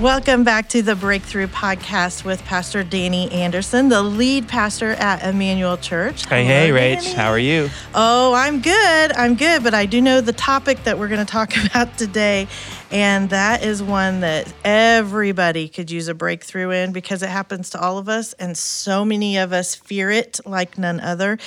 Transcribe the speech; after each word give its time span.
Welcome 0.00 0.44
back 0.44 0.68
to 0.68 0.82
the 0.82 0.94
Breakthrough 0.94 1.48
Podcast 1.48 2.24
with 2.24 2.44
Pastor 2.44 2.84
Danny 2.84 3.28
Anderson, 3.32 3.88
the 3.88 4.00
lead 4.00 4.46
pastor 4.46 4.92
at 4.92 5.24
Emmanuel 5.24 5.76
Church. 5.76 6.24
Hey, 6.26 6.44
Hello, 6.44 6.78
hey, 6.78 6.94
Rach. 6.94 7.02
Danny. 7.02 7.14
How 7.16 7.30
are 7.30 7.38
you? 7.38 7.68
Oh, 7.96 8.32
I'm 8.32 8.60
good. 8.60 9.12
I'm 9.14 9.34
good. 9.34 9.64
But 9.64 9.74
I 9.74 9.86
do 9.86 10.00
know 10.00 10.20
the 10.20 10.32
topic 10.32 10.84
that 10.84 11.00
we're 11.00 11.08
going 11.08 11.26
to 11.26 11.30
talk 11.30 11.52
about 11.66 11.98
today. 11.98 12.46
And 12.92 13.30
that 13.30 13.64
is 13.64 13.82
one 13.82 14.20
that 14.20 14.54
everybody 14.64 15.68
could 15.68 15.90
use 15.90 16.06
a 16.06 16.14
breakthrough 16.14 16.70
in 16.70 16.92
because 16.92 17.24
it 17.24 17.28
happens 17.28 17.70
to 17.70 17.80
all 17.80 17.98
of 17.98 18.08
us. 18.08 18.34
And 18.34 18.56
so 18.56 19.04
many 19.04 19.36
of 19.36 19.52
us 19.52 19.74
fear 19.74 20.12
it 20.12 20.38
like 20.46 20.78
none 20.78 21.00
other. 21.00 21.38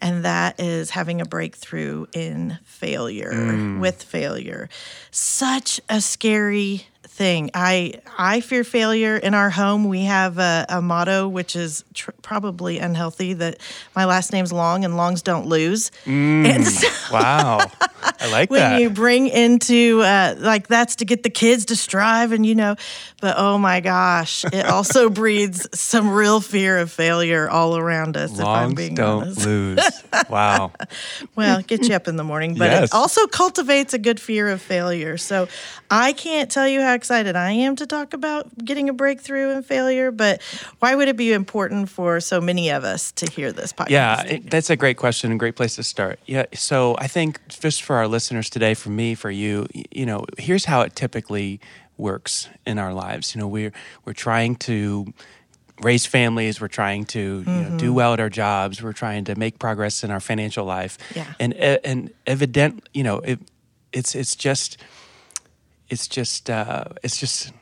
And 0.00 0.24
that 0.24 0.58
is 0.58 0.90
having 0.90 1.20
a 1.20 1.26
breakthrough 1.26 2.06
in 2.12 2.58
failure, 2.64 3.30
mm. 3.32 3.78
with 3.78 4.02
failure. 4.02 4.68
Such 5.12 5.80
a 5.88 6.00
scary 6.00 6.86
thing. 7.20 7.50
I 7.52 7.92
I 8.16 8.40
fear 8.40 8.64
failure 8.64 9.14
in 9.18 9.34
our 9.34 9.50
home. 9.50 9.88
We 9.88 10.04
have 10.04 10.38
a, 10.38 10.64
a 10.70 10.80
motto 10.80 11.28
which 11.28 11.54
is 11.54 11.84
tr- 11.92 12.12
probably 12.22 12.78
unhealthy 12.78 13.34
that 13.34 13.58
my 13.94 14.06
last 14.06 14.32
name's 14.32 14.54
long 14.54 14.86
and 14.86 14.96
longs 14.96 15.20
don't 15.20 15.44
lose. 15.46 15.90
And 16.06 16.66
so 16.66 16.88
Wow. 17.12 17.58
I 18.18 18.30
like 18.30 18.48
when 18.50 18.60
that. 18.60 18.72
When 18.72 18.80
you 18.80 18.88
bring 18.88 19.28
into 19.28 20.00
uh, 20.00 20.36
like 20.38 20.66
that's 20.68 20.96
to 20.96 21.04
get 21.04 21.22
the 21.22 21.28
kids 21.28 21.66
to 21.66 21.76
strive 21.76 22.32
and 22.32 22.46
you 22.46 22.54
know, 22.54 22.76
but 23.20 23.34
oh 23.36 23.58
my 23.58 23.80
gosh, 23.80 24.46
it 24.46 24.64
also 24.64 25.10
breeds 25.20 25.68
some 25.78 26.08
real 26.08 26.40
fear 26.40 26.78
of 26.78 26.90
failure 26.90 27.50
all 27.50 27.76
around 27.76 28.16
us. 28.16 28.32
if 28.32 28.38
I'm 28.40 28.46
Longs 28.70 28.74
being 28.76 28.94
don't 28.94 29.22
honest. 29.24 29.44
lose. 29.44 30.02
Wow. 30.30 30.72
Well, 31.36 31.60
get 31.60 31.86
you 31.86 31.94
up 31.94 32.08
in 32.08 32.16
the 32.16 32.24
morning, 32.24 32.54
but 32.54 32.70
Yes. 32.70 32.84
it 32.84 32.94
also 32.94 33.26
cultivates 33.26 33.92
a 33.92 33.98
good 33.98 34.18
fear 34.18 34.48
of 34.48 34.62
failure. 34.62 35.18
So 35.18 35.48
I 35.90 36.14
can't 36.14 36.50
tell 36.50 36.66
you 36.68 36.80
how 36.80 36.94
excited 37.10 37.34
I 37.34 37.50
am 37.50 37.74
to 37.74 37.86
talk 37.88 38.12
about 38.14 38.46
getting 38.64 38.88
a 38.88 38.92
breakthrough 38.92 39.50
and 39.50 39.66
failure, 39.66 40.12
but 40.12 40.40
why 40.78 40.94
would 40.94 41.08
it 41.08 41.16
be 41.16 41.32
important 41.32 41.88
for 41.88 42.20
so 42.20 42.40
many 42.40 42.70
of 42.70 42.84
us 42.84 43.10
to 43.12 43.28
hear 43.28 43.50
this 43.50 43.72
podcast? 43.72 43.90
Yeah, 43.90 44.22
it, 44.22 44.48
that's 44.48 44.70
a 44.70 44.76
great 44.76 44.96
question 44.96 45.32
and 45.32 45.40
great 45.40 45.56
place 45.56 45.74
to 45.74 45.82
start. 45.82 46.20
Yeah, 46.26 46.46
so 46.54 46.94
I 46.98 47.08
think 47.08 47.40
just 47.48 47.82
for 47.82 47.96
our 47.96 48.06
listeners 48.06 48.48
today, 48.48 48.74
for 48.74 48.90
me, 48.90 49.16
for 49.16 49.28
you, 49.28 49.66
you 49.90 50.06
know, 50.06 50.24
here's 50.38 50.66
how 50.66 50.82
it 50.82 50.94
typically 50.94 51.58
works 51.98 52.48
in 52.64 52.78
our 52.78 52.94
lives. 52.94 53.34
You 53.34 53.40
know, 53.40 53.48
we're 53.48 53.72
we're 54.04 54.12
trying 54.12 54.54
to 54.70 55.12
raise 55.82 56.06
families, 56.06 56.60
we're 56.60 56.68
trying 56.68 57.06
to 57.06 57.18
you 57.18 57.44
know, 57.44 57.68
Mm-hmm. 57.70 57.76
do 57.78 57.92
well 57.92 58.12
at 58.12 58.20
our 58.20 58.30
jobs, 58.30 58.80
we're 58.80 58.92
trying 58.92 59.24
to 59.24 59.34
make 59.34 59.58
progress 59.58 60.04
in 60.04 60.12
our 60.12 60.20
financial 60.20 60.64
life. 60.64 60.96
Yeah. 61.16 61.26
And 61.40 61.54
e- 61.54 61.78
and 61.84 62.12
evident, 62.28 62.88
you 62.94 63.02
know, 63.02 63.18
it, 63.18 63.40
it's 63.92 64.14
it's 64.14 64.36
just 64.36 64.76
it's 65.90 66.08
just 66.08 66.48
uh, 66.48 66.84
it's 67.02 67.18
just 67.18 67.52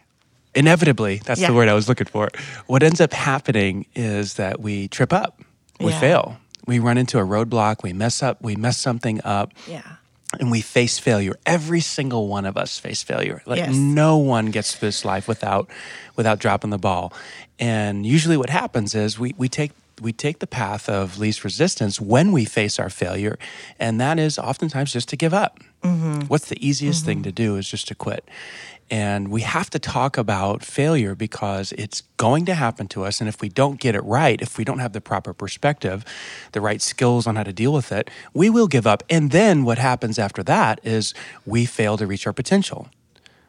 inevitably 0.55 1.21
that's 1.25 1.41
Yeah. 1.41 1.49
the 1.49 1.55
word 1.55 1.69
I 1.69 1.75
was 1.75 1.89
looking 1.89 2.07
for. 2.07 2.29
What 2.67 2.83
ends 2.83 3.01
up 3.01 3.13
happening 3.13 3.87
is 3.95 4.35
that 4.35 4.61
we 4.61 4.89
trip 4.89 5.13
up, 5.13 5.41
we 5.81 5.91
Yeah. 5.93 6.01
fail, 6.01 6.37
we 6.67 6.79
run 6.79 6.99
into 6.99 7.19
a 7.19 7.23
roadblock, 7.25 7.83
we 7.83 7.93
mess 7.93 8.23
up, 8.23 8.43
we 8.43 8.57
mess 8.57 8.77
something 8.79 9.21
up, 9.25 9.53
Yeah. 9.67 9.83
and 10.41 10.51
we 10.51 10.61
face 10.61 10.99
failure. 10.99 11.35
Every 11.47 11.81
single 11.81 12.29
one 12.29 12.45
of 12.47 12.57
us 12.57 12.79
face 12.79 13.03
failure. 13.03 13.43
Like 13.47 13.59
Yes. 13.59 13.75
no 13.75 14.17
one 14.17 14.47
gets 14.47 14.75
through 14.75 14.89
this 14.89 15.05
life 15.05 15.29
without 15.29 15.69
without 16.17 16.39
dropping 16.39 16.71
the 16.71 16.79
ball. 16.79 17.13
And 17.61 18.07
usually, 18.07 18.37
what 18.37 18.51
happens 18.51 18.95
is 18.95 19.19
we 19.19 19.35
we 19.37 19.49
take 19.49 19.73
we 20.01 20.13
take 20.13 20.39
the 20.39 20.47
path 20.47 20.89
of 20.89 21.19
least 21.19 21.45
resistance 21.45 22.01
when 22.01 22.33
we 22.33 22.45
face 22.45 22.79
our 22.79 22.91
failure, 22.91 23.39
and 23.79 24.01
that 24.01 24.19
is 24.19 24.39
oftentimes 24.39 24.93
just 24.93 25.09
to 25.11 25.17
give 25.17 25.35
up. 25.35 25.61
Mm-hmm. 25.83 26.23
What's 26.23 26.49
the 26.49 26.67
easiest 26.67 27.05
thing 27.05 27.19
mm-hmm. 27.19 27.25
to 27.25 27.33
do 27.33 27.57
is 27.57 27.69
just 27.69 27.89
to 27.89 27.95
quit. 27.95 28.29
And 28.91 29.29
we 29.29 29.43
have 29.43 29.69
to 29.71 29.79
talk 29.79 30.17
about 30.17 30.65
failure 30.65 31.15
because 31.15 31.73
it's 31.73 32.03
going 32.17 32.47
to 32.47 32.55
happen 32.55 32.89
to 32.89 33.05
us. 33.05 33.21
And 33.21 33.29
if 33.29 33.41
we 33.41 33.51
don't 33.51 33.79
get 33.79 33.95
it 33.95 34.03
right, 34.03 34.41
if 34.41 34.57
we 34.57 34.65
don't 34.65 34.79
have 34.79 34.95
the 34.95 35.01
proper 35.01 35.35
perspective, 35.35 36.05
the 36.53 36.61
right 36.61 36.81
skills 36.81 37.27
on 37.27 37.37
how 37.37 37.43
to 37.43 37.53
deal 37.53 37.73
with 37.73 37.93
it, 37.93 38.11
we 38.33 38.49
will 38.49 38.67
give 38.67 38.87
up. 38.87 39.03
And 39.11 39.31
then 39.31 39.65
what 39.65 39.79
happens 39.79 40.19
after 40.19 40.43
that 40.45 40.81
is 40.85 41.13
we 41.45 41.67
fail 41.67 41.99
to 41.99 42.07
reach 42.07 42.27
our 42.27 42.33
potential. 42.33 42.89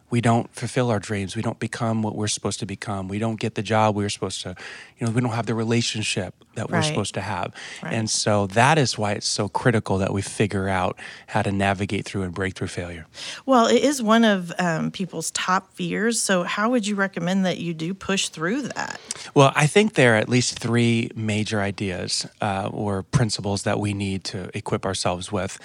We 0.10 0.22
don't 0.22 0.54
fulfill 0.56 0.90
our 0.90 1.00
dreams. 1.00 1.36
We 1.36 1.42
don't 1.42 1.60
become 1.60 2.02
what 2.02 2.16
we're 2.16 2.28
supposed 2.28 2.60
to 2.60 2.66
become. 2.66 3.08
We 3.08 3.20
don't 3.20 3.40
get 3.40 3.56
the 3.56 3.62
job 3.62 3.96
we're 3.96 4.10
supposed 4.10 4.42
to, 4.42 4.56
you 4.98 5.06
know, 5.06 5.14
we 5.14 5.22
don't 5.22 5.32
have 5.32 5.46
the 5.46 5.56
relationship 5.56 6.34
that 6.56 6.70
we're 6.70 6.82
supposed 6.82 7.14
to 7.14 7.22
have. 7.22 7.54
Right. 7.82 7.94
And 7.94 8.10
so 8.10 8.48
that 8.48 8.78
is 8.78 8.98
why 8.98 9.14
it's 9.14 9.28
so 9.28 9.48
critical 9.48 9.98
that 10.00 10.12
we 10.12 10.22
figure 10.22 10.68
out 10.68 11.00
how 11.28 11.42
to 11.42 11.52
navigate 11.52 12.06
through 12.06 12.24
and 12.24 12.34
break 12.34 12.56
through 12.56 12.68
failure. 12.68 13.06
Well, 13.46 13.68
it 13.68 13.82
is 13.82 14.02
one 14.02 14.26
of 14.26 14.52
um, 14.60 14.92
people's 14.92 15.32
top 15.32 15.74
fears. 15.74 16.20
So, 16.20 16.44
how 16.44 16.70
would 16.70 16.86
you 16.86 16.96
recommend 16.96 17.46
that 17.46 17.60
you 17.60 17.74
do 17.74 17.94
push 17.94 18.30
through 18.30 18.64
that? 18.64 19.00
Well, 19.34 19.52
I 19.56 19.68
think 19.68 19.94
there 19.94 20.14
are 20.14 20.18
at 20.18 20.30
least 20.30 20.60
three 20.60 21.10
major 21.16 21.62
ideas 21.62 22.26
uh, 22.42 22.70
or 22.72 23.04
principles 23.04 23.64
that 23.64 23.80
we 23.80 23.94
need 23.94 24.24
to 24.26 24.50
equip 24.58 24.86
ourselves 24.86 25.32
with 25.32 25.60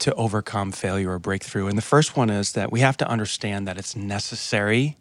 to 0.00 0.14
overcome 0.14 0.72
failure 0.72 1.10
or 1.12 1.18
breakthrough. 1.18 1.66
And 1.68 1.78
the 1.78 1.82
first 1.82 2.16
one 2.16 2.30
is 2.30 2.52
that 2.52 2.72
we 2.72 2.80
have 2.80 2.96
to 2.98 3.08
understand 3.08 3.66
that 3.68 3.78
it's 3.78 3.94
necessary 3.94 4.96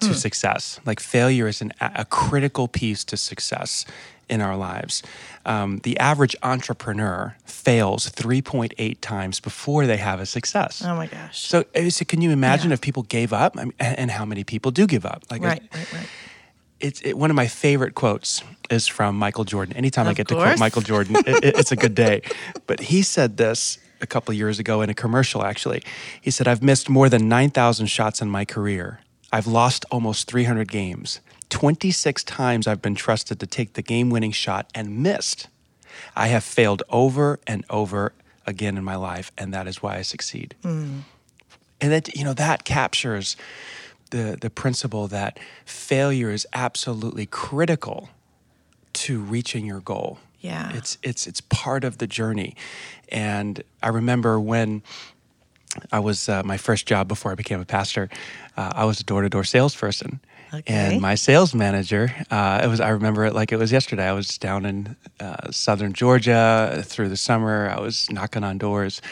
to 0.00 0.12
success. 0.14 0.78
Like 0.84 1.00
failure 1.00 1.48
is 1.48 1.62
an, 1.62 1.72
a 1.80 2.04
critical 2.04 2.68
piece 2.68 3.02
to 3.04 3.16
success 3.16 3.86
in 4.28 4.40
our 4.42 4.56
lives. 4.56 5.02
Um, 5.46 5.78
the 5.84 5.98
average 5.98 6.36
entrepreneur 6.42 7.36
fails 7.44 8.10
3.8 8.10 8.96
times 9.00 9.40
before 9.40 9.86
they 9.86 9.96
have 9.96 10.20
a 10.20 10.26
success. 10.26 10.82
Oh 10.84 10.96
my 10.96 11.06
gosh. 11.06 11.46
So, 11.46 11.64
uh, 11.74 11.88
so 11.90 12.04
can 12.04 12.20
you 12.20 12.30
imagine 12.30 12.70
Yeah. 12.70 12.74
if 12.74 12.80
people 12.80 13.04
gave 13.04 13.32
up 13.32 13.56
I 13.56 13.64
mean, 13.64 13.72
and 13.78 13.98
and 13.98 14.10
how 14.10 14.24
many 14.24 14.44
people 14.44 14.70
do 14.70 14.86
give 14.86 15.06
up? 15.06 15.22
Like, 15.30 15.42
right, 15.42 15.62
right, 15.72 15.92
right. 15.92 16.08
It's 16.86 17.00
it, 17.02 17.14
one 17.18 17.30
of 17.30 17.36
my 17.36 17.48
favorite 17.48 17.94
quotes 17.94 18.42
is 18.70 18.86
from 18.86 19.16
Michael 19.16 19.44
Jordan. 19.44 19.76
Anytime 19.76 20.06
I 20.06 20.10
Of 20.10 20.16
get 20.16 20.28
to 20.28 20.34
quote 20.34 20.58
Michael 20.58 20.82
Jordan, 20.82 21.16
it, 21.16 21.44
it- 21.44 21.58
it's 21.58 21.72
a 21.72 21.76
good 21.76 21.94
day. 21.94 22.22
But 22.66 22.80
he 22.80 23.02
said 23.02 23.36
this 23.36 23.78
a 24.00 24.06
couple 24.06 24.32
of 24.32 24.38
years 24.38 24.58
ago 24.58 24.82
in 24.82 24.90
a 24.90 24.94
commercial. 24.94 25.42
Actually, 25.44 25.82
he 26.20 26.30
said, 26.30 26.46
"I've 26.48 26.62
missed 26.62 26.88
more 26.88 27.08
than 27.08 27.28
nine 27.28 27.50
thousand 27.50 27.86
shots 27.86 28.20
in 28.20 28.28
my 28.28 28.44
career. 28.44 29.00
I've 29.32 29.46
lost 29.46 29.84
almost 29.90 30.28
three 30.30 30.44
hundred 30.44 30.68
games. 30.70 31.20
Twenty 31.48 31.90
six 31.92 32.24
times 32.24 32.66
I've 32.66 32.82
been 32.82 32.94
trusted 32.96 33.38
to 33.40 33.46
take 33.46 33.74
the 33.74 33.82
game 33.82 34.10
winning 34.10 34.32
shot 34.32 34.64
and 34.74 34.98
missed. 35.02 35.48
I 36.14 36.26
have 36.28 36.44
failed 36.44 36.82
over 36.90 37.38
and 37.46 37.64
over." 37.70 38.12
Again 38.48 38.78
in 38.78 38.84
my 38.84 38.94
life, 38.94 39.32
and 39.36 39.52
that 39.52 39.66
is 39.66 39.82
why 39.82 39.96
I 39.98 40.02
succeed. 40.02 40.54
Mm. 40.62 41.00
And 41.80 41.90
that 41.92 42.14
you 42.16 42.22
know 42.24 42.32
that 42.34 42.62
captures 42.64 43.36
the 44.10 44.38
the 44.40 44.50
principle 44.50 45.08
that 45.08 45.38
failure 45.64 46.30
is 46.30 46.46
absolutely 46.52 47.26
critical 47.26 48.08
to 48.92 49.20
reaching 49.20 49.66
your 49.66 49.80
goal. 49.80 50.18
Yeah. 50.40 50.72
It's 50.74 50.98
it's 51.02 51.26
it's 51.26 51.40
part 51.40 51.84
of 51.84 51.98
the 51.98 52.06
journey. 52.06 52.56
And 53.08 53.62
I 53.82 53.88
remember 53.88 54.38
when 54.40 54.82
I 55.92 55.98
was 55.98 56.28
uh, 56.28 56.42
my 56.44 56.56
first 56.56 56.86
job 56.86 57.08
before 57.08 57.32
I 57.32 57.34
became 57.34 57.60
a 57.60 57.64
pastor, 57.64 58.08
uh, 58.56 58.72
I 58.74 58.84
was 58.84 59.00
a 59.00 59.04
door 59.04 59.22
to 59.22 59.28
door 59.28 59.44
salesperson. 59.44 60.20
Okay. 60.54 60.72
And 60.72 61.00
my 61.02 61.16
sales 61.16 61.54
manager, 61.54 62.14
uh, 62.30 62.60
it 62.62 62.68
was 62.68 62.80
I 62.80 62.90
remember 62.90 63.24
it 63.24 63.34
like 63.34 63.52
it 63.52 63.56
was 63.56 63.72
yesterday. 63.72 64.08
I 64.08 64.12
was 64.12 64.38
down 64.38 64.64
in 64.64 64.96
uh, 65.20 65.50
southern 65.50 65.92
Georgia 65.92 66.82
through 66.84 67.08
the 67.08 67.16
summer. 67.16 67.68
I 67.76 67.80
was 67.80 68.10
knocking 68.10 68.44
on 68.44 68.58
doors, 68.58 69.02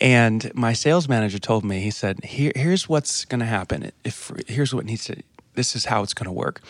and 0.00 0.50
my 0.54 0.72
sales 0.74 1.08
manager 1.08 1.38
told 1.38 1.64
me, 1.64 1.80
he 1.80 1.90
said, 1.90 2.24
Here, 2.24 2.52
"Here's 2.54 2.88
what's 2.88 3.24
going 3.24 3.40
to 3.40 3.46
happen. 3.46 3.90
If 4.04 4.30
here's 4.46 4.74
what 4.74 4.84
needs 4.84 5.04
to. 5.06 5.22
This 5.54 5.74
is 5.74 5.86
how 5.86 6.02
it's 6.02 6.12
going 6.12 6.26
to 6.26 6.32
work. 6.32 6.60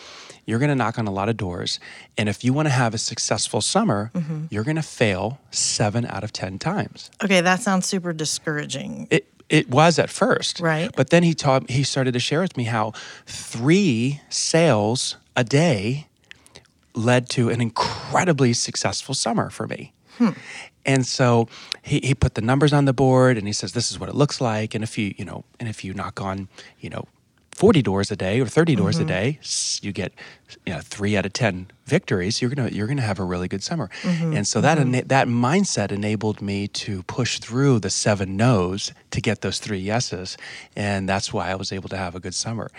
You're 0.45 0.59
going 0.59 0.69
to 0.69 0.75
knock 0.75 0.97
on 0.97 1.07
a 1.07 1.11
lot 1.11 1.27
of 1.27 1.35
doors, 1.35 1.77
and 2.17 2.29
if 2.29 2.45
you 2.45 2.53
want 2.53 2.67
to 2.67 2.73
have 2.73 2.93
a 2.93 2.97
successful 2.97 3.59
summer, 3.59 4.11
Mm-hmm. 4.13 4.45
you're 4.49 4.63
going 4.63 4.77
to 4.77 4.81
fail 4.81 5.39
seven 5.51 6.05
out 6.05 6.23
of 6.23 6.31
ten 6.31 6.57
times." 6.57 7.11
Okay, 7.23 7.41
that 7.41 7.61
sounds 7.61 7.85
super 7.85 8.13
discouraging. 8.13 9.07
It 9.11 9.27
it 9.49 9.69
was 9.69 9.99
at 9.99 10.09
first, 10.09 10.59
Right. 10.61 10.89
But 10.95 11.09
then 11.09 11.23
he 11.23 11.33
taught 11.33 11.69
he 11.69 11.83
started 11.83 12.13
to 12.13 12.19
share 12.19 12.41
with 12.41 12.55
me 12.57 12.63
how 12.65 12.93
three 13.25 14.21
sales 14.29 15.17
a 15.35 15.43
day 15.43 16.07
led 16.95 17.29
to 17.29 17.49
an 17.49 17.61
incredibly 17.61 18.53
successful 18.53 19.13
summer 19.15 19.49
for 19.49 19.67
me. 19.67 19.93
And 20.87 21.05
so 21.05 21.49
he, 21.83 21.99
he 21.99 22.15
put 22.15 22.35
the 22.35 22.41
numbers 22.41 22.73
on 22.73 22.85
the 22.85 22.93
board 22.93 23.37
and 23.37 23.45
he 23.45 23.53
says, 23.53 23.73
this 23.73 23.91
is 23.91 23.99
what 23.99 24.09
it 24.09 24.15
looks 24.15 24.39
like. 24.41 24.73
And 24.73 24.83
if 24.83 24.97
you, 24.97 25.13
you 25.17 25.25
know, 25.25 25.43
and 25.59 25.67
if 25.67 25.83
you 25.83 25.93
knock 25.93 26.21
on, 26.21 26.47
you 26.79 26.89
know, 26.89 27.05
40 27.57 27.81
doors 27.81 28.11
a 28.11 28.15
day 28.15 28.39
or 28.39 28.45
30 28.45 28.75
doors 28.75 28.97
a 28.97 28.99
mm-hmm. 28.99 29.07
day, 29.07 29.39
you 29.81 29.91
get 29.91 30.13
you 30.67 30.73
know, 30.73 30.79
three 30.79 31.17
out 31.17 31.25
of 31.25 31.33
10 31.33 31.71
victories, 31.87 32.39
you're 32.39 32.51
going 32.51 32.69
to, 32.69 32.73
you're 32.73 32.85
going 32.85 32.97
to 32.97 33.03
have 33.03 33.19
a 33.19 33.23
really 33.23 33.47
good 33.47 33.63
summer. 33.63 33.89
Mm-hmm. 34.03 34.33
And 34.33 34.47
so 34.47 34.61
that, 34.61 34.77
mm-hmm. 34.77 34.93
ena- 34.93 35.05
that 35.05 35.27
mindset 35.27 35.91
enabled 35.91 36.39
me 36.39 36.67
to 36.67 37.01
push 37.03 37.39
through 37.39 37.79
the 37.79 37.89
seven 37.89 38.37
no's 38.37 38.93
to 39.09 39.21
get 39.21 39.41
those 39.41 39.57
three 39.57 39.79
yeses. 39.79 40.37
And 40.75 41.09
that's 41.09 41.33
why 41.33 41.49
I 41.49 41.55
was 41.55 41.71
able 41.71 41.89
to 41.89 41.97
have 41.97 42.13
a 42.13 42.19
good 42.19 42.35
summer. 42.35 42.69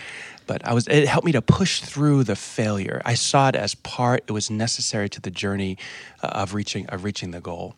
But 0.46 0.64
I 0.64 0.72
was, 0.74 0.86
it 0.86 1.08
helped 1.08 1.26
me 1.26 1.32
to 1.32 1.42
push 1.42 1.80
through 1.80 2.22
the 2.22 2.36
failure. 2.36 3.02
I 3.04 3.14
saw 3.14 3.48
it 3.48 3.56
as 3.56 3.74
part, 3.74 4.22
it 4.28 4.32
was 4.32 4.48
necessary 4.48 5.08
to 5.08 5.20
the 5.20 5.30
journey 5.30 5.76
uh, 6.22 6.28
of 6.28 6.54
reaching, 6.54 6.86
of 6.86 7.02
reaching 7.02 7.32
the 7.32 7.40
goal. 7.40 7.74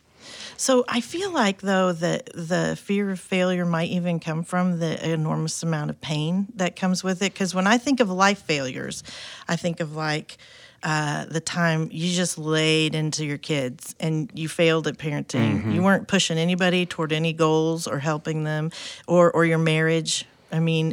So 0.60 0.84
I 0.86 1.00
feel 1.00 1.30
like 1.32 1.62
though 1.62 1.92
that 1.92 2.28
the 2.34 2.76
fear 2.78 3.08
of 3.10 3.18
failure 3.18 3.64
might 3.64 3.88
even 3.88 4.20
come 4.20 4.42
from 4.42 4.78
the 4.78 4.92
enormous 5.10 5.62
amount 5.62 5.88
of 5.88 5.98
pain 6.02 6.48
that 6.56 6.76
comes 6.76 7.02
with 7.02 7.22
it. 7.22 7.32
Because 7.32 7.54
when 7.54 7.66
I 7.66 7.78
think 7.78 7.98
of 7.98 8.10
life 8.10 8.42
failures, 8.42 9.02
I 9.48 9.56
think 9.56 9.80
of 9.80 9.96
like 9.96 10.36
uh, 10.82 11.24
the 11.24 11.40
time 11.40 11.88
you 11.90 12.14
just 12.14 12.36
laid 12.36 12.94
into 12.94 13.24
your 13.24 13.38
kids 13.38 13.94
and 14.00 14.30
you 14.34 14.48
failed 14.50 14.86
at 14.86 14.98
parenting. 14.98 15.72
You 15.72 15.82
weren't 15.82 16.08
pushing 16.08 16.36
anybody 16.36 16.84
toward 16.84 17.12
any 17.12 17.32
goals 17.32 17.86
or 17.86 17.98
helping 17.98 18.44
them, 18.44 18.70
or 19.06 19.30
or 19.32 19.46
your 19.46 19.58
marriage. 19.58 20.26
I 20.52 20.60
mean. 20.60 20.92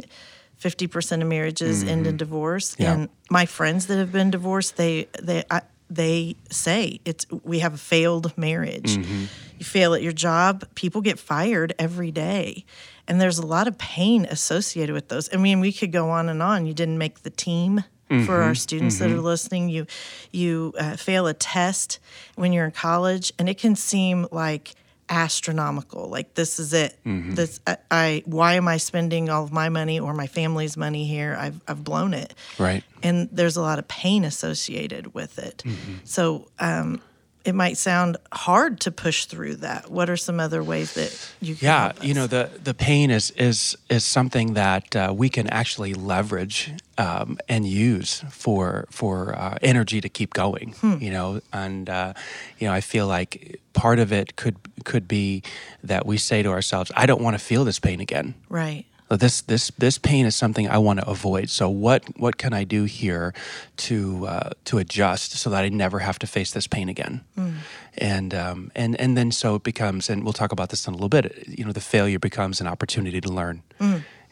50% 0.60 1.22
of 1.22 1.28
marriages 1.28 1.84
end 1.84 2.04
in 2.08 2.16
divorce 2.16 2.74
Yeah. 2.80 2.92
and 2.92 3.08
my 3.30 3.46
friends 3.46 3.86
that 3.86 3.96
have 3.96 4.10
been 4.10 4.32
divorced 4.32 4.76
they 4.76 5.06
they 5.22 5.44
I, 5.48 5.60
they 5.90 6.36
say 6.50 7.00
it's 7.04 7.26
we 7.30 7.60
have 7.60 7.74
a 7.74 7.78
failed 7.78 8.36
marriage. 8.36 8.96
Mm-hmm. 8.96 9.24
You 9.58 9.64
fail 9.64 9.94
at 9.94 10.02
your 10.02 10.12
job 10.12 10.64
people 10.74 11.00
get 11.00 11.18
fired 11.18 11.74
every 11.78 12.10
day. 12.10 12.64
And 13.06 13.20
there's 13.20 13.38
a 13.38 13.46
lot 13.46 13.66
of 13.66 13.78
pain 13.78 14.26
associated 14.26 14.92
with 14.92 15.08
those. 15.08 15.32
I 15.32 15.36
mean 15.36 15.60
we 15.60 15.72
could 15.72 15.92
go 15.92 16.10
on 16.10 16.28
and 16.28 16.42
on. 16.42 16.66
You 16.66 16.74
didn't 16.74 16.98
make 16.98 17.22
the 17.22 17.30
team 17.30 17.84
for 18.24 18.40
our 18.40 18.52
mm-hmm. 18.52 18.54
students 18.54 18.98
that 18.98 19.10
are 19.10 19.14
mm-hmm. 19.14 19.24
listening. 19.24 19.68
You 19.68 19.86
you 20.32 20.74
uh, 20.78 20.96
fail 20.96 21.26
a 21.26 21.34
test 21.34 21.98
when 22.36 22.52
you're 22.52 22.64
in 22.64 22.70
college. 22.70 23.32
And 23.38 23.48
it 23.48 23.58
can 23.58 23.76
seem 23.76 24.26
like 24.30 24.74
astronomical. 25.08 26.08
Like 26.08 26.34
this 26.34 26.58
is 26.58 26.72
it. 26.72 26.96
This 27.04 27.60
I, 27.66 27.76
I 27.90 28.22
why 28.26 28.54
am 28.54 28.68
i 28.68 28.76
spending 28.76 29.28
all 29.30 29.44
of 29.44 29.52
my 29.52 29.68
money 29.68 29.98
or 30.00 30.12
my 30.14 30.26
family's 30.26 30.76
money 30.76 31.06
here? 31.06 31.36
I've, 31.38 31.60
I've 31.66 31.82
blown 31.84 32.14
it. 32.14 32.34
Right. 32.58 32.84
and 33.02 33.28
there's 33.32 33.56
a 33.56 33.62
lot 33.62 33.78
of 33.78 33.86
pain 33.88 34.24
associated 34.24 35.14
with 35.14 35.38
it. 35.38 35.62
So 36.04 36.48
um, 36.58 37.00
it 37.48 37.54
might 37.54 37.78
sound 37.78 38.18
hard 38.30 38.78
to 38.80 38.92
push 38.92 39.24
through 39.24 39.56
that. 39.56 39.90
What 39.90 40.10
are 40.10 40.18
some 40.18 40.38
other 40.38 40.62
ways 40.62 40.92
that 40.94 41.10
you 41.40 41.54
can 41.54 41.64
Yeah, 41.64 41.92
you 42.02 42.12
know 42.12 42.26
the 42.26 42.50
the 42.62 42.74
pain 42.74 43.10
is 43.10 43.30
is 43.30 43.74
is 43.88 44.04
something 44.04 44.52
that 44.52 44.94
uh, 44.94 45.14
we 45.16 45.30
can 45.30 45.46
actually 45.46 45.94
leverage 45.94 46.70
um, 46.98 47.38
and 47.48 47.66
use 47.66 48.22
for 48.30 48.86
for 48.90 49.34
uh, 49.34 49.56
energy 49.62 50.02
to 50.02 50.10
keep 50.10 50.34
going. 50.34 50.74
You 51.00 51.10
know, 51.10 51.40
and 51.50 51.88
uh, 51.88 52.12
you 52.58 52.68
know 52.68 52.74
I 52.74 52.82
feel 52.82 53.06
like 53.06 53.60
part 53.72 53.98
of 53.98 54.12
it 54.12 54.36
could 54.36 54.56
could 54.84 55.08
be 55.08 55.42
that 55.82 56.04
we 56.04 56.18
say 56.18 56.42
to 56.42 56.50
ourselves, 56.50 56.92
"I 56.94 57.06
don't 57.06 57.22
want 57.22 57.34
to 57.38 57.42
feel 57.42 57.64
this 57.64 57.78
pain 57.78 58.00
again." 58.00 58.34
right. 58.50 58.84
This 59.10 59.40
this 59.40 59.70
this 59.78 59.98
pain 59.98 60.26
is 60.26 60.36
something 60.36 60.68
I 60.68 60.76
want 60.78 61.00
to 61.00 61.08
avoid. 61.08 61.48
So 61.48 61.68
what 61.70 62.02
what 62.18 62.36
can 62.36 62.52
I 62.52 62.64
do 62.64 62.84
here 62.84 63.32
to 63.88 64.26
uh, 64.26 64.50
to 64.64 64.78
adjust 64.78 65.32
so 65.32 65.50
that 65.50 65.64
I 65.64 65.68
never 65.70 66.00
have 66.00 66.18
to 66.18 66.26
face 66.26 66.52
this 66.52 66.66
pain 66.66 66.88
again? 66.90 67.22
And 67.96 68.34
um, 68.34 68.70
and 68.74 69.00
and 69.00 69.16
then 69.16 69.32
so 69.32 69.54
it 69.54 69.62
becomes, 69.62 70.10
and 70.10 70.24
we'll 70.24 70.34
talk 70.34 70.52
about 70.52 70.68
this 70.68 70.86
in 70.86 70.92
a 70.92 70.96
little 70.96 71.08
bit. 71.08 71.44
You 71.48 71.64
know, 71.64 71.72
the 71.72 71.80
failure 71.80 72.18
becomes 72.18 72.60
an 72.60 72.66
opportunity 72.66 73.20
to 73.20 73.28
learn. 73.32 73.62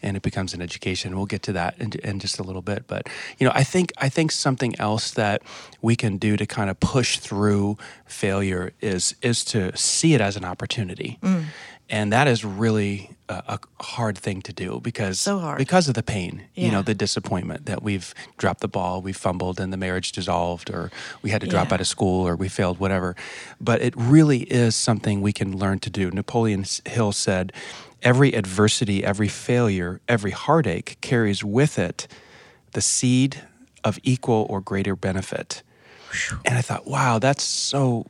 And 0.07 0.17
it 0.17 0.23
becomes 0.23 0.55
an 0.55 0.63
education. 0.63 1.17
We'll 1.17 1.27
get 1.37 1.43
to 1.43 1.53
that 1.53 1.75
in, 1.83 1.91
in 2.05 2.21
just 2.21 2.39
a 2.39 2.45
little 2.45 2.63
bit, 2.63 2.87
but 2.87 3.03
you 3.39 3.45
know, 3.47 3.53
I 3.63 3.65
think 3.65 3.93
I 4.07 4.09
think 4.09 4.31
something 4.33 4.73
else 4.79 5.11
that 5.23 5.43
we 5.83 5.97
can 5.97 6.17
do 6.19 6.37
to 6.37 6.47
kind 6.47 6.71
of 6.71 6.77
push 6.79 7.19
through 7.19 7.77
failure 8.07 8.73
is 8.81 9.17
is 9.21 9.45
to 9.47 9.77
see 9.77 10.15
it 10.15 10.21
as 10.21 10.37
an 10.37 10.45
opportunity, 10.45 11.19
mm. 11.21 11.45
and 11.91 12.13
that 12.13 12.29
is 12.29 12.45
really 12.45 13.11
a, 13.29 13.59
a 13.59 13.59
hard 13.83 14.17
thing 14.17 14.43
to 14.43 14.53
do 14.53 14.81
because 14.81 15.19
So 15.21 15.55
because 15.59 15.89
of 15.89 15.95
the 15.95 16.03
pain, 16.03 16.33
you 16.55 16.71
know, 16.71 16.83
the 16.83 16.95
disappointment 16.95 17.67
that 17.67 17.83
we've 17.83 18.15
dropped 18.39 18.61
the 18.61 18.69
ball, 18.69 19.03
we 19.03 19.13
fumbled, 19.13 19.59
and 19.61 19.73
the 19.73 19.77
marriage 19.87 20.13
dissolved, 20.13 20.71
or 20.71 20.91
we 21.23 21.31
had 21.31 21.41
to 21.41 21.49
drop 21.49 21.69
Yeah. 21.69 21.75
out 21.75 21.81
of 21.81 21.87
school, 21.89 22.27
or 22.29 22.37
we 22.37 22.49
failed, 22.49 22.79
whatever. 22.79 23.17
But 23.61 23.83
it 23.83 23.95
really 23.97 24.43
is 24.65 24.77
something 24.77 25.21
we 25.21 25.33
can 25.33 25.59
learn 25.59 25.79
to 25.81 25.91
do. 25.91 26.11
Napoleon 26.11 26.65
Hill 26.85 27.13
said, 27.13 27.53
"Every 28.11 28.31
adversity, 28.43 28.99
every 29.05 29.29
failure, 29.29 30.01
every 30.07 30.31
heartache 30.45 30.91
carries 31.01 31.41
with 31.43 31.79
it 31.79 32.09
the 32.73 32.81
seed 32.81 33.33
of 33.83 33.99
equal 34.03 34.47
or 34.49 34.61
greater 34.61 34.97
benefit." 34.97 35.63
And 36.45 36.57
I 36.57 36.63
thought, 36.63 36.87
wow, 36.87 37.19
that's 37.19 37.43
so 37.43 38.07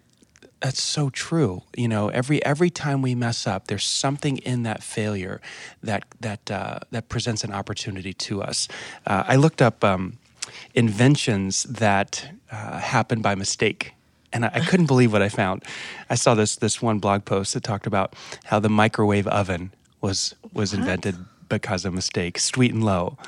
that's 0.61 0.83
so 0.83 1.11
true. 1.11 1.63
You 1.77 1.89
know, 1.89 2.09
every 2.09 2.45
every 2.45 2.71
time 2.71 3.03
we 3.03 3.15
mess 3.15 3.47
up, 3.47 3.67
there's 3.67 3.85
something 3.85 4.39
in 4.39 4.63
that 4.63 4.83
failure 4.83 5.41
that 5.83 6.05
that 6.21 6.51
uh, 6.51 6.79
that 6.91 7.09
presents 7.09 7.45
an 7.45 7.53
opportunity 7.53 8.13
to 8.13 8.43
us. 8.43 8.69
Uh, 9.07 9.25
I 9.27 9.37
looked 9.37 9.63
up 9.63 9.85
um, 9.85 10.19
inventions 10.75 11.65
that 11.65 12.31
uh, 12.51 12.79
happen 12.79 13.21
by 13.21 13.35
mistake. 13.35 13.93
And 14.33 14.45
I, 14.45 14.51
I 14.55 14.61
couldn't 14.61 14.87
believe 14.87 15.13
what 15.13 15.23
I 15.23 15.29
found. 15.29 15.63
I 16.11 16.15
saw 16.17 16.35
this 16.35 16.57
this 16.57 16.83
one 16.83 16.99
blog 16.99 17.25
post 17.25 17.55
that 17.55 17.63
talked 17.63 17.87
about 17.87 18.15
how 18.45 18.61
the 18.61 18.69
microwave 18.69 19.27
oven 19.27 19.73
was 20.07 20.35
was 20.53 20.73
invented 20.73 21.17
because 21.49 21.85
of 21.85 21.93
mistake. 21.93 22.39
Sweet 22.39 22.73
and 22.73 22.85
low, 22.85 23.19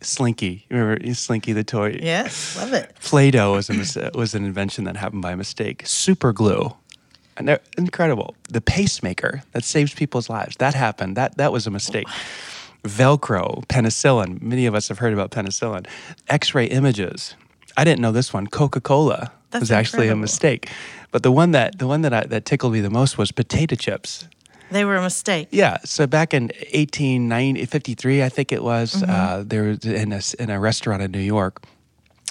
Slinky. 0.00 0.66
Remember 0.70 1.14
Slinky 1.14 1.52
the 1.52 1.64
toy? 1.64 1.98
Yes, 2.00 2.56
love 2.56 2.72
it. 2.72 2.94
Play-Doh 3.02 3.52
was, 3.52 3.68
a, 3.70 4.10
was 4.14 4.34
an 4.34 4.44
invention 4.44 4.84
that 4.84 4.96
happened 4.96 5.22
by 5.22 5.34
mistake. 5.34 5.82
Super 5.84 6.32
glue, 6.32 6.74
and 7.36 7.48
they're 7.48 7.60
incredible. 7.76 8.34
The 8.48 8.60
pacemaker 8.60 9.42
that 9.52 9.64
saves 9.64 9.92
people's 9.94 10.30
lives 10.30 10.56
that 10.56 10.74
happened. 10.74 11.16
That 11.16 11.36
that 11.36 11.52
was 11.52 11.66
a 11.66 11.70
mistake. 11.70 12.06
Velcro, 12.84 13.66
penicillin. 13.66 14.40
Many 14.40 14.64
of 14.66 14.74
us 14.74 14.88
have 14.88 14.98
heard 14.98 15.12
about 15.12 15.30
penicillin. 15.30 15.86
X-ray 16.28 16.66
images. 16.66 17.34
I 17.76 17.84
didn't 17.84 18.00
know 18.00 18.12
this 18.12 18.32
one. 18.32 18.46
Coca-Cola 18.46 19.32
That's 19.50 19.60
was 19.60 19.70
actually 19.70 20.08
a 20.08 20.16
mistake. 20.16 20.70
But 21.12 21.22
the 21.22 21.30
one 21.32 21.50
that 21.50 21.78
the 21.78 21.86
one 21.86 22.02
that 22.02 22.14
I, 22.14 22.24
that 22.24 22.44
tickled 22.44 22.72
me 22.72 22.80
the 22.80 22.90
most 22.90 23.18
was 23.18 23.32
potato 23.32 23.74
chips. 23.76 24.28
They 24.70 24.84
were 24.84 24.96
a 24.96 25.02
mistake. 25.02 25.48
Yeah. 25.50 25.78
So 25.84 26.06
back 26.06 26.32
in 26.32 26.44
1853, 26.72 28.22
I 28.22 28.28
think 28.28 28.52
it 28.52 28.62
was, 28.62 29.02
uh, 29.02 29.44
there 29.46 29.64
was 29.64 29.84
in 29.84 30.12
a, 30.12 30.20
in 30.38 30.50
a 30.50 30.60
restaurant 30.60 31.02
in 31.02 31.10
New 31.10 31.18
York. 31.18 31.62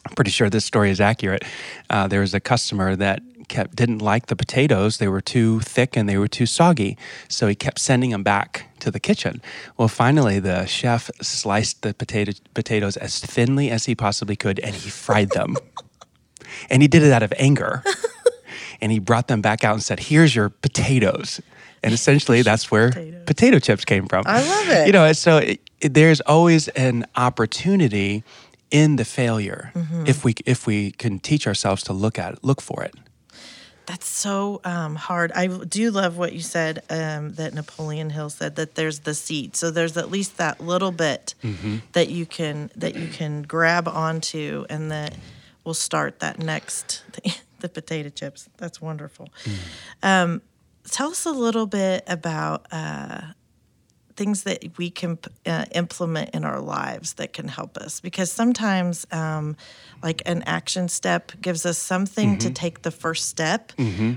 I'm 0.08 0.16
pretty 0.16 0.32
sure 0.32 0.50
this 0.50 0.66
story 0.66 0.90
is 0.90 1.02
accurate. 1.02 1.44
Uh, 1.90 2.08
there 2.08 2.22
was 2.22 2.34
a 2.34 2.40
customer 2.40 2.96
that 2.96 3.22
kept 3.50 3.76
didn't 3.76 4.00
like 4.00 4.28
the 4.28 4.36
potatoes; 4.36 4.98
they 4.98 5.08
were 5.08 5.22
too 5.22 5.60
thick 5.60 5.98
and 5.98 6.08
they 6.08 6.18
were 6.18 6.28
too 6.28 6.46
soggy. 6.46 6.98
So 7.28 7.48
he 7.48 7.56
kept 7.56 7.80
sending 7.80 8.12
them 8.12 8.24
back 8.24 8.68
to 8.80 8.92
the 8.92 9.00
kitchen. 9.00 9.42
Well, 9.78 9.90
finally, 9.90 10.40
the 10.40 10.66
chef 10.66 11.12
sliced 11.22 11.82
the 11.82 11.94
potato 11.94 12.32
potatoes 12.54 12.96
as 12.96 13.20
thinly 13.20 13.70
as 13.70 13.86
he 13.86 13.96
possibly 13.96 14.38
could, 14.38 14.60
and 14.60 14.74
he 14.74 14.90
fried 14.90 15.32
them. 15.32 15.58
and 16.70 16.82
he 16.82 16.88
did 16.88 17.04
it 17.04 17.12
out 17.12 17.24
of 17.24 17.34
anger. 17.38 17.84
and 18.82 18.92
he 18.92 19.00
brought 19.00 19.28
them 19.28 19.42
back 19.42 19.66
out 19.66 19.74
and 19.74 19.84
said, 19.84 20.00
"Here's 20.00 20.34
your 20.34 20.50
potatoes." 20.50 21.42
And 21.84 21.94
essentially, 21.94 22.42
that's 22.42 22.70
where 22.72 22.90
Potatoes. 22.90 23.24
potato 23.26 23.60
chips 23.60 23.86
came 23.86 24.08
from. 24.08 24.24
I 24.28 24.42
love 24.46 24.70
it. 24.70 24.88
You 24.88 24.94
know, 24.94 25.12
so 25.14 25.38
it, 25.38 25.60
it- 25.82 25.94
there's 25.94 26.20
always 26.22 26.68
an 26.70 27.06
opportunity 27.16 28.24
in 28.72 28.98
the 28.98 29.06
failure 29.06 29.72
Mm-hmm. 29.76 30.04
if 30.08 30.24
we 30.26 30.36
if 30.46 30.68
we 30.68 30.92
can 30.92 31.20
teach 31.20 31.48
ourselves 31.48 31.84
to 31.84 31.94
look 31.94 32.20
at 32.20 32.34
it, 32.34 32.40
look 32.44 32.62
for 32.62 32.84
it. 32.84 32.94
That's 33.86 34.06
so 34.08 34.62
um, 34.64 34.96
hard. 34.96 35.32
I 35.32 35.48
do 35.48 35.90
love 35.90 36.16
what 36.18 36.34
you 36.34 36.42
said 36.42 36.84
um, 36.92 37.34
that 37.34 37.56
Napoleon 37.56 38.12
Hill 38.12 38.30
said 38.30 38.56
that 38.58 38.76
there's 38.76 39.00
the 39.00 39.16
seed. 39.16 39.56
So 39.56 39.72
there's 39.72 39.98
at 39.98 40.12
least 40.12 40.38
that 40.38 40.62
little 40.62 40.92
bit 40.92 41.34
that 41.94 42.10
you 42.10 42.28
can 42.28 42.70
that 42.76 42.96
you 42.96 43.08
can 43.08 43.42
grab 43.42 43.88
onto, 43.88 44.66
and 44.70 44.92
that 44.92 45.16
will 45.64 45.74
start 45.74 46.20
that 46.20 46.38
next 46.38 47.04
the 47.62 47.70
potato 47.70 48.10
chips. 48.10 48.48
That's 48.58 48.80
wonderful. 48.80 49.30
Um, 50.04 50.42
tell 50.90 51.10
us 51.12 51.26
a 51.26 51.32
little 51.32 51.66
bit 51.66 52.04
about 52.08 52.66
uh, 52.72 53.22
things 54.16 54.44
that 54.44 54.78
we 54.78 54.90
can 54.90 55.18
uh, 55.46 55.66
implement 55.74 56.32
in 56.32 56.44
our 56.44 56.60
lives 56.60 57.14
that 57.14 57.32
can 57.34 57.48
help 57.48 57.78
us. 57.78 58.00
Because 58.02 58.32
sometimes 58.32 59.08
um, 59.12 59.56
like 60.04 60.22
an 60.26 60.44
action 60.44 60.90
step 60.90 61.32
gives 61.42 61.66
us 61.66 61.78
something 61.78 62.38
to 62.40 62.50
take 62.50 62.82
the 62.82 62.92
first 62.92 63.30
step 63.30 63.72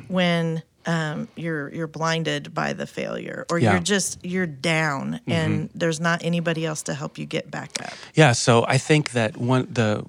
when 0.08 0.62
um, 0.84 1.28
you're 1.36 1.72
you're 1.72 1.86
blinded 1.86 2.52
by 2.52 2.72
the 2.72 2.86
failure 2.88 3.46
or 3.48 3.60
Yeah. 3.60 3.72
you're 3.72 3.80
just 3.82 4.18
you're 4.24 4.46
down 4.48 5.20
and 5.28 5.70
there's 5.76 6.00
not 6.00 6.24
anybody 6.24 6.66
else 6.66 6.82
to 6.84 6.94
help 6.94 7.18
you 7.18 7.24
get 7.26 7.52
back 7.52 7.70
up. 7.80 7.92
Yeah, 8.14 8.32
so 8.32 8.64
I 8.66 8.78
think 8.78 9.12
that 9.12 9.36
one 9.36 9.68
the 9.70 10.04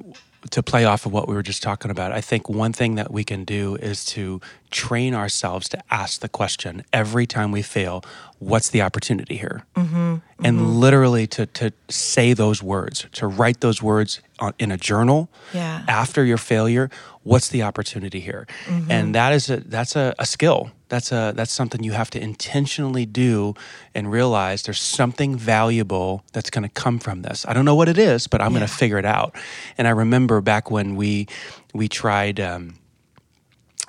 to 0.51 0.61
play 0.63 0.85
off 0.85 1.05
of 1.05 1.11
what 1.13 1.27
we 1.27 1.35
were 1.35 1.43
just 1.43 1.63
talking 1.63 1.89
about, 1.91 2.11
I 2.11 2.21
think 2.21 2.49
one 2.49 2.73
thing 2.73 2.95
that 2.95 3.11
we 3.11 3.23
can 3.23 3.43
do 3.45 3.75
is 3.75 4.03
to 4.07 4.41
train 4.71 5.13
ourselves 5.13 5.69
to 5.69 5.77
ask 5.89 6.21
the 6.21 6.27
question 6.29 6.83
every 6.91 7.25
time 7.25 7.51
we 7.51 7.61
fail, 7.61 8.03
what's 8.39 8.69
the 8.69 8.81
opportunity 8.81 9.37
here? 9.37 9.63
Mm-hmm, 9.75 10.15
and 10.43 10.79
literally 10.79 11.27
to 11.27 11.45
to 11.45 11.71
say 11.89 12.33
those 12.33 12.61
words, 12.63 13.07
to 13.13 13.27
write 13.27 13.59
those 13.61 13.81
words 13.81 14.19
on, 14.39 14.53
in 14.59 14.71
a 14.71 14.77
journal 14.77 15.29
Yeah. 15.53 15.83
after 15.87 16.23
your 16.25 16.37
failure. 16.39 16.89
What's 17.23 17.47
the 17.47 17.63
opportunity 17.63 18.19
here? 18.19 18.45
And 18.89 19.15
that 19.15 19.31
is 19.33 19.49
a 19.49 19.57
that's 19.57 19.95
a, 19.95 20.13
a 20.19 20.25
skill. 20.25 20.71
That's 20.93 21.11
a 21.11 21.33
that's 21.35 21.51
something 21.51 21.83
you 21.83 21.93
have 21.93 22.11
to 22.11 22.21
intentionally 22.21 23.07
do 23.07 23.55
and 23.95 24.11
realize 24.11 24.61
there's 24.61 24.79
something 24.79 25.35
valuable 25.35 26.23
that's 26.33 26.51
going 26.51 26.61
to 26.61 26.69
come 26.69 26.99
from 26.99 27.23
this. 27.23 27.47
I 27.47 27.53
don't 27.53 27.65
know 27.65 27.73
what 27.73 27.89
it 27.89 27.97
is, 27.97 28.27
but 28.27 28.41
I'm 28.41 28.51
going 28.51 28.61
to 28.61 28.71
figure 28.71 28.99
it 28.99 29.05
out. 29.05 29.35
And 29.75 29.87
I 29.87 29.89
remember 29.89 30.39
back 30.39 30.69
when 30.69 30.95
we 30.95 31.27
we 31.73 31.87
tried. 31.87 32.39
Um, 32.39 32.75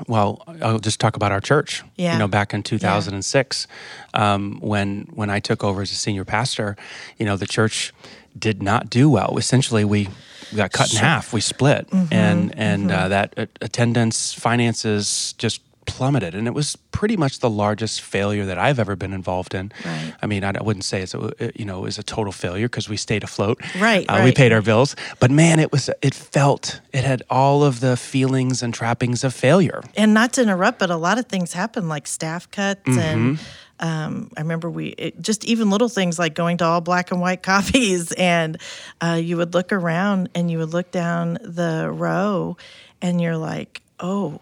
well, 0.08 0.42
I'll 0.62 0.78
just 0.78 0.99
talk 0.99 1.14
about 1.14 1.30
our 1.30 1.42
church. 1.42 1.82
Yeah. 1.96 2.14
You 2.14 2.18
know, 2.20 2.26
back 2.26 2.54
in 2.54 2.62
2006, 2.62 3.66
um, 4.14 4.58
when 4.61 5.06
when 5.12 5.28
I 5.28 5.40
took 5.40 5.62
over 5.62 5.82
as 5.82 5.92
a 5.92 5.96
senior 5.96 6.25
pastor, 6.25 6.75
you 7.18 7.26
know, 7.26 7.37
the 7.37 7.46
church 7.46 7.92
did 8.37 8.62
not 8.62 8.88
do 8.88 9.11
well. 9.11 9.37
Essentially, 9.37 9.84
we, 9.84 10.08
got 10.56 10.73
cut 10.73 10.90
in 10.90 10.99
half. 10.99 11.34
We 11.34 11.42
split, 11.42 11.87
and 12.11 12.54
and 12.58 12.90
uh, 12.90 13.08
that 13.08 13.34
attendance, 13.61 14.32
finances 14.32 15.34
just 15.37 15.61
plummeted, 15.87 16.35
and 16.35 16.47
it 16.47 16.55
was 16.55 16.76
pretty 16.93 17.17
much 17.17 17.38
the 17.41 17.50
largest 17.50 18.00
failure 18.00 18.45
that 18.47 18.59
I've 18.59 18.79
ever 18.79 18.97
been 18.97 19.12
involved 19.12 19.55
in. 19.55 19.73
Right. 19.85 20.14
I 20.23 20.26
mean, 20.26 20.45
I, 20.45 20.53
I 20.59 20.62
wouldn't 20.62 20.85
say 20.85 21.03
it's 21.03 21.14
a, 21.14 21.33
you 21.55 21.64
know 21.64 21.79
it 21.79 21.83
was 21.85 21.99
a 21.99 22.03
total 22.03 22.33
failure 22.33 22.67
because 22.69 22.88
we 22.88 22.97
stayed 22.97 23.23
afloat. 23.25 23.61
Right, 23.79 24.07
Uh, 24.09 24.23
We 24.25 24.33
paid 24.33 24.53
our 24.53 24.62
bills, 24.62 24.97
but 25.21 25.31
man, 25.31 25.59
it 25.61 25.71
was 25.73 25.91
it 26.03 26.14
felt 26.14 26.81
it 26.93 27.05
had 27.05 27.23
all 27.31 27.62
of 27.64 27.81
the 27.81 27.97
feelings 27.97 28.62
and 28.62 28.73
trappings 28.75 29.25
of 29.25 29.35
failure. 29.35 29.83
and 29.97 30.14
not 30.14 30.33
to 30.35 30.43
interrupt, 30.43 30.79
but 30.79 30.91
a 30.91 30.97
lot 30.97 31.19
of 31.19 31.26
things 31.26 31.53
happened 31.53 31.88
like 31.88 32.07
staff 32.07 32.50
cuts, 32.50 32.87
and 32.99 33.38
Mm-hmm. 33.38 33.87
um, 33.87 34.31
I 34.37 34.41
remember 34.41 34.71
we 34.71 34.87
it, 34.99 35.21
just 35.21 35.45
even 35.45 35.71
little 35.71 35.88
things 35.88 36.19
like 36.19 36.35
going 36.35 36.59
to 36.59 36.64
all 36.64 36.81
black 36.81 37.11
and 37.11 37.21
white 37.21 37.43
copies, 37.53 38.12
and 38.12 38.57
uh, 39.00 39.19
you 39.23 39.37
would 39.37 39.55
look 39.55 39.73
around 39.73 40.29
and 40.35 40.50
you 40.50 40.59
would 40.59 40.73
look 40.73 40.91
down 40.91 41.38
the 41.43 41.91
row, 41.93 42.57
and 43.03 43.21
you're 43.21 43.37
like, 43.37 43.83
oh. 44.00 44.41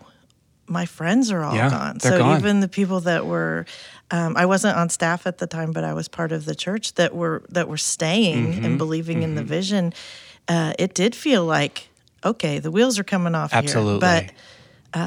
My 0.67 0.87
friends 0.87 1.31
are 1.31 1.43
all 1.43 1.55
Yeah, 1.55 1.71
gone. 1.71 2.01
so 2.01 2.19
gone. 2.19 2.39
even 2.39 2.61
the 2.61 2.69
people 2.69 3.01
that 3.01 3.27
were, 3.27 3.67
um, 4.11 4.37
I 4.37 4.47
wasn't 4.47 4.77
on 4.77 4.89
staff 4.89 5.27
at 5.27 5.39
the 5.39 5.47
time, 5.47 5.73
but 5.73 5.85
I 5.85 5.93
was 5.93 6.09
part 6.09 6.33
of 6.33 6.45
the 6.45 6.55
church 6.55 6.95
that 6.95 7.15
were 7.15 7.43
that 7.51 7.69
were 7.69 7.77
staying 7.77 8.55
Mm-hmm. 8.55 8.65
and 8.65 8.79
believing 8.79 9.23
in 9.23 9.35
the 9.35 9.43
vision. 9.45 9.93
Uh, 10.49 10.73
it 10.79 10.95
did 10.95 11.15
feel 11.15 11.45
like, 11.45 11.89
okay, 12.25 12.59
the 12.59 12.71
wheels 12.71 12.99
are 12.99 13.05
coming 13.05 13.35
off 13.35 13.53
Absolutely. 13.53 14.07
here, 14.09 14.31
but 14.95 14.99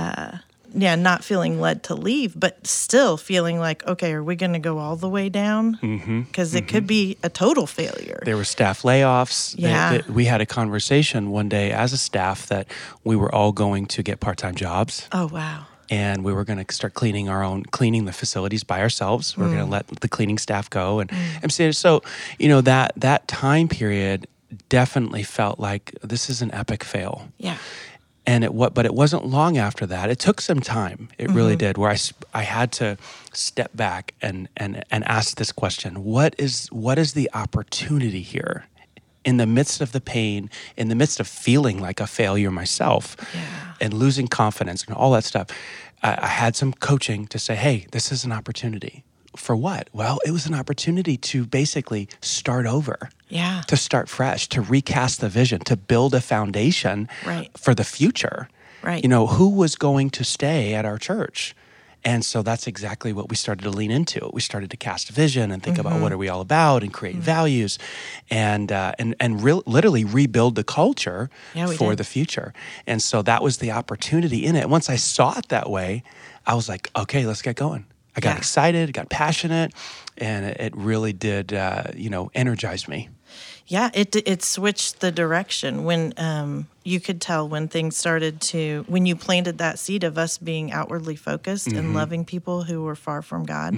yeah, 0.76 0.96
not 0.96 1.24
feeling 1.24 1.60
led 1.60 1.84
to 1.84 1.96
leave, 1.96 2.38
but 2.40 2.68
still 2.68 3.18
feeling 3.18 3.60
like, 3.60 3.86
okay, 3.88 4.14
are 4.14 4.24
we 4.24 4.36
going 4.36 4.54
to 4.54 4.60
go 4.60 4.78
all 4.78 4.96
the 4.96 5.10
way 5.10 5.30
down? 5.30 5.72
Because 5.74 6.50
Mm-hmm. 6.50 6.58
it 6.58 6.68
could 6.68 6.84
mm-hmm. 6.84 6.88
be 6.88 7.18
a 7.24 7.30
total 7.30 7.66
failure. 7.66 8.20
There 8.24 8.38
were 8.38 8.44
staff 8.44 8.82
layoffs. 8.84 9.56
Yeah. 9.58 9.98
they- 9.98 10.12
we 10.12 10.26
had 10.26 10.42
a 10.42 10.46
conversation 10.46 11.32
one 11.32 11.50
day 11.50 11.72
as 11.72 11.94
a 11.94 11.98
staff 11.98 12.48
that 12.48 12.68
we 13.04 13.16
were 13.16 13.34
all 13.34 13.52
going 13.52 13.86
to 13.88 14.04
get 14.04 14.20
part 14.20 14.38
time 14.38 14.56
jobs. 14.56 15.08
oh 15.12 15.28
wow, 15.28 15.66
and 15.90 16.24
we 16.24 16.34
were 16.34 16.44
going 16.44 16.64
to 16.64 16.74
start 16.74 16.94
cleaning 16.94 17.30
our 17.30 17.44
own 17.44 17.64
cleaning 17.64 18.06
the 18.06 18.12
facilities 18.14 18.64
by 18.64 18.82
ourselves 18.82 19.38
we 19.38 19.44
are 19.44 19.48
going 19.48 19.60
to 19.60 19.66
mm. 19.66 19.72
let 19.72 19.88
the 20.02 20.08
cleaning 20.08 20.38
staff 20.40 20.68
go 20.70 21.00
and 21.00 21.10
mm. 21.12 21.18
and 21.44 21.54
saying 21.54 21.72
so 21.74 22.02
you 22.40 22.48
know 22.50 22.62
that 22.62 22.92
that 22.98 23.28
time 23.28 23.68
period 23.68 24.26
definitely 24.70 25.22
felt 25.24 25.60
like 25.60 25.92
this 26.02 26.30
is 26.30 26.42
an 26.42 26.52
epic 26.54 26.84
fail 26.84 27.28
yeah, 27.38 27.58
and 28.28 28.44
it 28.44 28.54
what 28.54 28.74
but 28.74 28.86
it 28.86 28.94
wasn't 28.94 29.26
long 29.26 29.58
after 29.58 29.86
that. 29.86 30.10
It 30.10 30.20
took 30.20 30.42
some 30.42 30.60
time. 30.60 31.10
It 31.18 31.30
really 31.30 31.54
mm-hmm. 31.54 31.60
did 31.60 31.78
where 31.78 31.92
i 31.92 31.98
i 32.34 32.44
had 32.44 32.72
to 32.74 32.98
step 33.34 33.72
back 33.76 34.14
and 34.22 34.48
and 34.58 34.84
and 34.92 35.04
ask 35.06 35.38
this 35.38 35.52
question. 35.52 36.04
What 36.04 36.36
is 36.38 36.68
what 36.72 36.98
is 36.98 37.14
the 37.14 37.30
opportunity 37.34 38.22
here? 38.22 38.66
In 39.24 39.38
the 39.38 39.48
midst 39.48 39.82
of 39.82 39.92
the 39.92 40.02
pain 40.02 40.50
in 40.78 40.88
the 40.88 40.96
midst 40.96 41.20
of 41.20 41.28
feeling 41.28 41.80
like 41.80 42.00
a 42.00 42.08
failure 42.08 42.52
myself 42.52 43.16
Yeah. 43.34 43.42
and 43.82 43.94
losing 43.94 44.28
confidence 44.28 44.84
and 44.86 44.96
all 44.96 45.12
that 45.14 45.24
stuff 45.24 45.48
I, 46.04 46.18
I 46.22 46.28
had 46.28 46.56
some 46.56 46.74
coaching 46.74 47.26
to 47.28 47.40
say 47.40 47.56
hey 47.56 47.88
this 47.92 48.12
is 48.12 48.24
an 48.24 48.32
opportunity 48.32 49.04
for 49.36 49.56
what 49.56 49.90
well 49.94 50.20
it 50.26 50.32
was 50.32 50.46
an 50.46 50.54
opportunity 50.54 51.18
to 51.18 51.46
basically 51.46 52.08
start 52.22 52.66
over 52.66 53.10
yeah, 53.28 53.62
to 53.68 53.76
start 53.76 54.08
fresh, 54.08 54.48
to 54.50 54.62
recast 54.62 55.20
the 55.20 55.30
vision, 55.30 55.60
to 55.62 55.76
build 55.76 56.14
a 56.14 56.22
foundation 56.22 57.08
Right. 57.26 57.50
for 57.58 57.74
the 57.74 57.84
future. 57.84 58.48
Right. 58.84 59.02
You 59.04 59.10
know, 59.10 59.26
who 59.26 59.50
was 59.50 59.76
going 59.76 60.12
to 60.12 60.24
stay 60.24 60.76
at 60.76 60.86
our 60.86 61.00
church? 61.00 61.56
And 62.04 62.24
so 62.24 62.44
that's 62.44 62.68
exactly 62.68 63.12
what 63.14 63.30
we 63.30 63.36
started 63.36 63.64
to 63.64 63.72
lean 63.72 63.90
into. 63.90 64.30
We 64.32 64.42
started 64.42 64.70
to 64.70 64.78
cast 64.78 65.10
a 65.10 65.14
vision 65.14 65.50
and 65.52 65.64
think 65.64 65.78
Mm-hmm. 65.78 65.88
about 65.88 66.02
what 66.02 66.12
are 66.12 66.20
we 66.20 66.30
all 66.30 66.40
about 66.42 66.84
and 66.84 66.94
create 66.94 67.16
values 67.16 67.80
and 68.30 68.72
uh, 68.72 68.92
and 69.00 69.16
and 69.20 69.42
real 69.42 69.64
literally 69.66 70.04
rebuild 70.06 70.54
the 70.54 70.64
culture 70.64 71.32
Yeah, 71.56 71.66
for 71.66 71.90
did. 71.94 71.98
the 71.98 72.04
future. 72.04 72.54
And 72.86 73.02
so 73.02 73.24
that 73.24 73.42
was 73.42 73.58
the 73.58 73.72
opportunity 73.72 74.46
in 74.46 74.56
it. 74.56 74.70
Once 74.70 74.88
I 74.88 74.98
saw 74.98 75.36
it 75.40 75.48
that 75.50 75.68
way, 75.68 76.04
I 76.46 76.54
was 76.54 76.70
like, 76.70 76.92
okay, 76.96 77.26
let's 77.26 77.42
get 77.42 77.56
going. 77.56 77.86
I 78.16 78.20
got 78.22 78.32
Yeah. 78.32 78.38
excited, 78.38 78.94
got 78.94 79.10
passionate, 79.10 79.74
and 80.18 80.46
it, 80.46 80.58
it 80.60 80.76
really 80.76 81.14
did, 81.14 81.54
uh, 81.54 81.84
you 81.96 82.10
know, 82.10 82.32
energize 82.34 82.88
me. 82.88 83.10
yeah. 83.68 83.90
It 83.94 84.16
it 84.16 84.44
switched 84.44 85.00
the 85.00 85.12
direction 85.12 85.84
when 85.86 86.14
um, 86.18 86.68
you 86.84 87.00
could 87.00 87.20
tell 87.20 87.50
when 87.50 87.68
things 87.68 87.98
started 87.98 88.40
to 88.42 88.86
when 88.88 89.06
you 89.06 89.16
planted 89.16 89.58
that 89.58 89.80
seed 89.80 90.04
of 90.04 90.18
us 90.18 90.38
being 90.38 90.72
outwardly 90.72 91.16
focused 91.16 91.68
and 91.68 91.94
loving 91.94 92.26
people 92.26 92.64
who 92.64 92.84
were 92.84 92.96
far 92.96 93.22
from 93.24 93.44
God. 93.44 93.78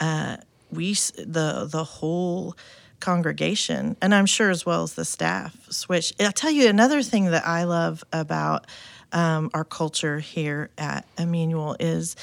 Uh, 0.00 0.36
we 0.70 0.94
the 0.94 1.68
the 1.70 1.84
whole 1.84 2.56
congregation 3.00 3.96
and 4.02 4.14
i'm 4.14 4.26
sure 4.26 4.50
as 4.50 4.64
well 4.66 4.82
as 4.82 4.92
the 4.94 5.04
staff 5.06 5.56
switch 5.70 6.12
i'll 6.20 6.30
tell 6.32 6.50
you 6.50 6.68
another 6.68 7.02
thing 7.02 7.24
that 7.30 7.46
i 7.46 7.64
love 7.64 8.04
about 8.12 8.66
um, 9.12 9.50
our 9.54 9.64
culture 9.64 10.18
here 10.20 10.68
at 10.78 11.06
emmanuel 11.18 11.74
is 11.80 12.14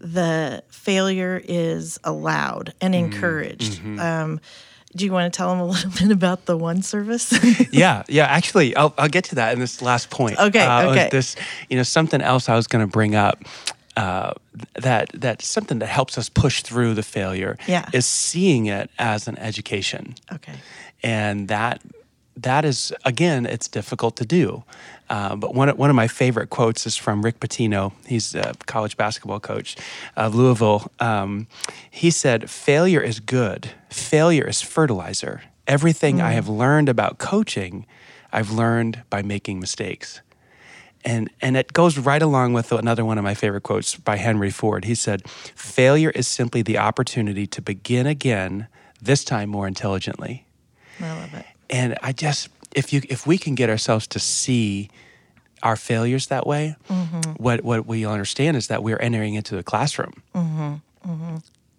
the 0.00 0.62
failure 0.70 1.40
is 1.44 2.00
allowed 2.04 2.72
and 2.80 2.94
encouraged 2.94 3.80
um, 3.98 4.40
do 4.96 5.04
you 5.04 5.12
want 5.12 5.32
to 5.32 5.36
tell 5.36 5.50
them 5.50 5.60
a 5.60 5.66
little 5.74 5.90
bit 5.90 6.10
about 6.10 6.46
the 6.46 6.56
one 6.56 6.82
service 6.82 7.32
yeah, 7.72 8.02
yeah. 8.08 8.24
Actually, 8.24 8.74
I'll, 8.76 8.92
I'll 8.98 9.08
get 9.08 9.24
to 9.24 9.34
that 9.36 9.52
in 9.52 9.60
this 9.60 9.80
last 9.82 10.10
point. 10.10 10.36
Okay, 10.38 10.66
Uh, 10.66 10.90
okay. 10.90 11.08
This, 11.12 11.36
you 11.68 11.76
know, 11.76 11.84
something 11.84 12.20
else 12.20 12.48
I 12.48 12.56
was 12.56 12.66
going 12.66 12.84
to 12.84 12.90
bring 12.90 13.14
up. 13.14 13.44
Uh, 13.96 14.32
that 14.74 15.10
that 15.14 15.42
something 15.42 15.78
that 15.80 15.86
helps 15.88 16.16
us 16.18 16.28
push 16.28 16.62
through 16.62 16.94
the 16.94 17.02
failure 17.02 17.56
Yeah. 17.68 17.88
is 17.92 18.06
seeing 18.06 18.66
it 18.66 18.88
as 18.98 19.28
an 19.28 19.36
education, 19.38 20.14
okay 20.32 20.54
and 21.02 21.48
that 21.48 21.80
that 22.42 22.64
is 22.64 22.92
again 23.04 23.46
it's 23.46 23.68
difficult 23.68 24.16
to 24.16 24.24
do. 24.24 24.64
Uh, 25.08 25.34
but 25.34 25.54
one 25.54 25.68
of, 25.68 25.76
one 25.78 25.90
of 25.90 25.96
my 25.96 26.06
favorite 26.06 26.50
quotes 26.50 26.86
is 26.86 26.96
from 26.96 27.22
Rick 27.22 27.40
Pitino. 27.40 27.92
He's 28.06 28.34
a 28.34 28.54
college 28.66 28.96
basketball 28.96 29.40
coach 29.40 29.76
of 30.16 30.34
Louisville. 30.34 30.90
Um, 31.00 31.48
he 31.90 32.10
said, 32.10 32.50
"Failure 32.50 33.00
is 33.00 33.20
good. 33.20 33.72
Failure 33.88 34.46
is 34.46 34.62
fertilizer. 34.62 35.42
Everything 35.66 36.20
I 36.20 36.32
have 36.32 36.48
learned 36.48 36.88
about 36.88 37.18
coaching, 37.18 37.86
I've 38.32 38.50
learned 38.50 39.02
by 39.10 39.22
making 39.22 39.60
mistakes." 39.60 40.20
And 41.04 41.30
and 41.40 41.56
it 41.56 41.72
goes 41.72 41.98
right 41.98 42.22
along 42.22 42.52
with 42.52 42.72
another 42.72 43.04
one 43.04 43.18
of 43.18 43.24
my 43.24 43.34
favorite 43.34 43.62
quotes 43.62 43.96
by 43.96 44.16
Henry 44.16 44.50
Ford. 44.50 44.84
He 44.84 44.94
said, 44.94 45.28
"Failure 45.28 46.10
is 46.10 46.28
simply 46.28 46.62
the 46.62 46.78
opportunity 46.78 47.46
to 47.48 47.62
begin 47.62 48.06
again, 48.06 48.68
this 49.00 49.24
time 49.24 49.48
more 49.48 49.66
intelligently." 49.66 50.46
i 51.00 51.08
love 51.18 51.32
it 51.32 51.46
and 51.70 51.96
I 52.02 52.12
just 52.12 52.48
if 52.74 52.92
you 52.92 53.02
if 53.08 53.26
we 53.26 53.38
can 53.38 53.54
get 53.54 53.70
ourselves 53.70 54.06
to 54.08 54.18
see 54.18 54.90
our 55.62 55.76
failures 55.76 56.28
that 56.28 56.46
way, 56.46 56.76
mm-hmm. 56.88 57.32
what 57.42 57.62
what 57.62 57.86
we 57.86 58.04
understand 58.04 58.56
is 58.56 58.66
that 58.68 58.82
we're 58.82 58.98
entering 58.98 59.34
into 59.34 59.56
the 59.56 59.62
classroom, 59.62 60.22
mm-hmm. 60.34 60.74
Mm-hmm. 61.10 61.36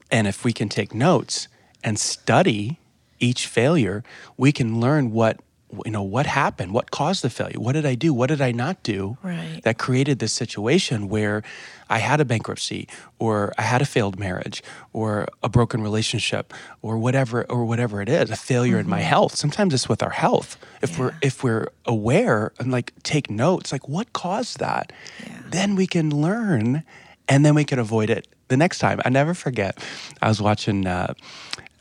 and 0.10 0.28
if 0.28 0.44
we 0.44 0.54
can 0.54 0.70
take 0.70 0.94
notes 0.94 1.48
and 1.84 2.00
study 2.00 2.80
each 3.20 3.48
failure, 3.48 4.04
we 4.38 4.52
can 4.52 4.80
learn 4.80 5.12
what 5.12 5.40
you 5.86 5.92
know 5.92 6.04
what 6.04 6.25
happened, 6.25 6.74
what 6.74 6.92
caused 6.92 7.24
the 7.24 7.30
failure, 7.30 7.60
what 7.60 7.74
did 7.74 7.86
I 7.86 7.96
do, 7.96 8.13
what 8.13 8.28
did 8.28 8.42
I 8.42 8.51
not 8.51 8.84
do 8.84 9.18
Right. 9.24 9.62
that 9.63 9.78
created 9.78 10.20
this 10.20 10.34
situation 10.34 11.08
where 11.08 11.44
I 11.90 12.00
had 12.00 12.20
a 12.22 12.25
bankruptcy 12.25 12.88
or 13.20 13.51
I 13.58 13.63
had 13.63 13.82
a 13.82 13.86
failed 13.86 14.18
marriage 14.20 14.63
or 14.94 15.28
a 15.44 15.50
broken 15.50 15.82
relationship 15.82 16.54
or 16.82 16.98
whatever 16.98 17.46
or 17.50 17.66
whatever 17.66 18.01
it 18.01 18.10
is, 18.10 18.30
a 18.30 18.36
failure 18.36 18.80
in 18.80 18.88
my 18.88 19.01
health. 19.01 19.36
Sometimes 19.36 19.74
it's 19.74 19.88
with 19.90 20.01
our 20.04 20.12
health. 20.12 20.58
If 20.82 20.98
we're 21.00 21.13
if 21.22 21.44
we're 21.44 21.68
aware 21.86 22.51
and 22.60 22.72
like 22.72 22.94
take 23.04 23.30
notes, 23.30 23.72
like 23.72 23.88
what 23.90 24.12
caused 24.13 24.60
that, 24.60 24.92
Yeah. 25.25 25.38
then 25.50 25.75
we 25.75 25.86
can 25.88 26.10
learn 26.16 26.84
and 27.28 27.46
then 27.46 27.56
we 27.56 27.63
can 27.66 27.80
avoid 27.80 28.10
it 28.10 28.28
the 28.48 28.58
next 28.58 28.80
time. 28.80 29.00
I 29.06 29.10
never 29.10 29.34
forget. 29.34 29.78
I 30.22 30.28
was 30.28 30.42
watching 30.42 30.86
uh, 30.88 31.13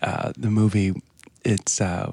uh, 0.02 0.32
the 0.36 0.50
movie. 0.50 0.92
It's 1.44 1.80
uh, 1.80 2.12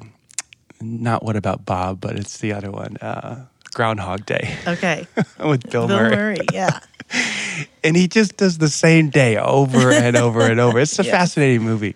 not 0.81 1.24
What 1.24 1.36
About 1.36 1.65
Bob, 1.65 2.00
but 2.01 2.15
it's 2.17 2.38
the 2.38 2.53
other 2.53 2.72
one, 2.72 2.98
uh, 2.98 3.46
Groundhog 3.74 4.25
Day, 4.25 4.55
okay 4.67 5.07
with 5.39 5.69
Bill, 5.69 5.88
bill 5.88 5.98
Murray 6.00 6.15
murray 6.15 6.38
yeah 6.51 6.79
and 7.84 7.96
he 7.96 8.07
just 8.07 8.36
does 8.38 8.57
the 8.57 8.69
same 8.69 9.10
day 9.10 9.38
over 9.38 9.91
and 9.91 10.17
over 10.17 10.41
and 10.41 10.60
over. 10.60 10.77
It's 10.79 11.00
a 11.00 11.03
Yeah. 11.05 11.12
fascinating 11.12 11.62
movie. 11.62 11.96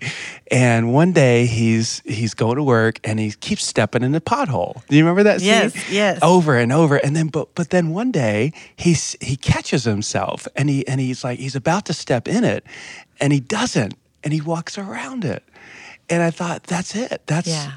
And 0.50 0.94
one 0.94 1.12
day 1.12 1.46
he's 1.48 2.02
he's 2.06 2.34
going 2.34 2.56
to 2.56 2.64
work 2.64 3.00
and 3.04 3.20
he 3.20 3.32
keeps 3.32 3.66
stepping 3.66 4.04
in 4.04 4.14
the 4.14 4.22
pothole. 4.22 4.86
Do 4.88 4.96
you 4.96 5.04
remember 5.04 5.24
that 5.24 5.40
scene? 5.42 5.50
Yes, 5.50 5.90
yes. 5.92 6.20
Over 6.22 6.58
and 6.58 6.72
over. 6.72 6.96
And 6.96 7.14
then 7.16 7.28
but 7.28 7.54
but 7.56 7.72
then 7.72 7.90
one 7.90 8.12
day 8.12 8.54
he's 8.78 9.18
he 9.20 9.36
catches 9.36 9.84
himself 9.84 10.48
and 10.56 10.70
he 10.70 10.88
and 10.88 11.02
he's 11.02 11.26
like 11.26 11.40
he's 11.40 11.56
about 11.58 11.86
to 11.88 11.94
step 11.94 12.28
in 12.28 12.46
it 12.46 12.64
and 13.20 13.34
he 13.34 13.42
doesn't 13.42 13.96
and 14.24 14.32
he 14.32 14.40
walks 14.40 14.78
around 14.78 15.26
it. 15.26 15.44
And 16.10 16.24
I 16.24 16.32
thought 16.32 16.64
that's 16.64 16.96
it. 16.96 17.24
That's 17.28 17.48
Yeah. 17.50 17.72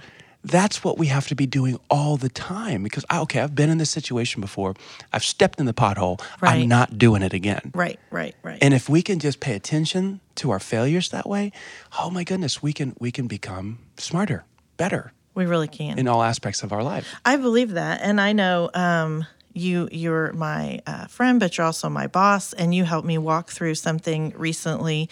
That's 0.45 0.85
what 0.85 0.99
we 0.99 1.07
have 1.07 1.27
to 1.29 1.35
be 1.35 1.47
doing 1.47 1.79
all 1.89 2.17
the 2.17 2.29
time 2.29 2.83
because 2.83 3.05
okay 3.13 3.41
i've 3.41 3.55
been 3.55 3.71
in 3.71 3.79
this 3.79 3.91
situation 3.91 4.41
before 4.41 4.75
i've 5.13 5.25
stepped 5.25 5.59
in 5.59 5.67
the 5.67 5.73
pothole 5.75 6.21
Right. 6.41 6.63
i'm 6.63 6.69
not 6.69 6.99
doing 6.99 7.23
it 7.23 7.33
again 7.33 7.73
Right, 7.75 7.99
right, 8.11 8.35
right. 8.43 8.59
and 8.61 8.75
if 8.75 8.89
we 8.89 9.03
can 9.03 9.19
just 9.19 9.41
pay 9.41 9.55
attention 9.55 10.21
to 10.37 10.51
our 10.51 10.61
failures 10.61 11.09
that 11.11 11.29
way 11.29 11.51
oh 11.99 12.11
my 12.11 12.25
goodness 12.25 12.63
we 12.63 12.73
can 12.73 12.95
we 13.01 13.11
can 13.11 13.27
become 13.27 13.79
smarter 13.97 14.45
better 14.77 15.13
we 15.35 15.47
really 15.47 15.69
can. 15.69 15.99
in 15.99 16.07
all 16.07 16.23
aspects 16.23 16.63
of 16.63 16.73
our 16.73 16.83
life 16.83 17.07
I 17.25 17.37
believe 17.37 17.73
that, 17.73 18.01
and 18.03 18.21
I 18.21 18.33
know 18.33 18.71
um, 18.75 19.27
you. 19.53 19.89
You're 19.91 20.33
my 20.33 20.81
uh, 20.87 21.07
friend, 21.07 21.41
but 21.41 21.57
you're 21.59 21.67
also 21.67 21.89
my 21.89 22.07
boss, 22.07 22.53
and 22.53 22.73
you 22.75 22.85
helped 22.85 23.07
me 23.07 23.19
walk 23.19 23.51
through 23.51 23.75
something 23.77 24.33
recently, 24.37 25.09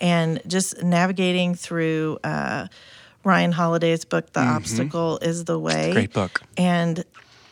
and 0.00 0.40
just 0.46 0.82
navigating 0.82 1.54
through 1.54 2.18
uh, 2.24 2.68
Ryan 3.26 3.52
Holiday's 3.52 4.04
book, 4.04 4.32
"The 4.32 4.40
Obstacle 4.40 5.18
Is 5.18 5.44
the 5.44 5.58
Way." 5.58 5.92
great 5.92 6.12
book. 6.12 6.42
And 6.56 7.04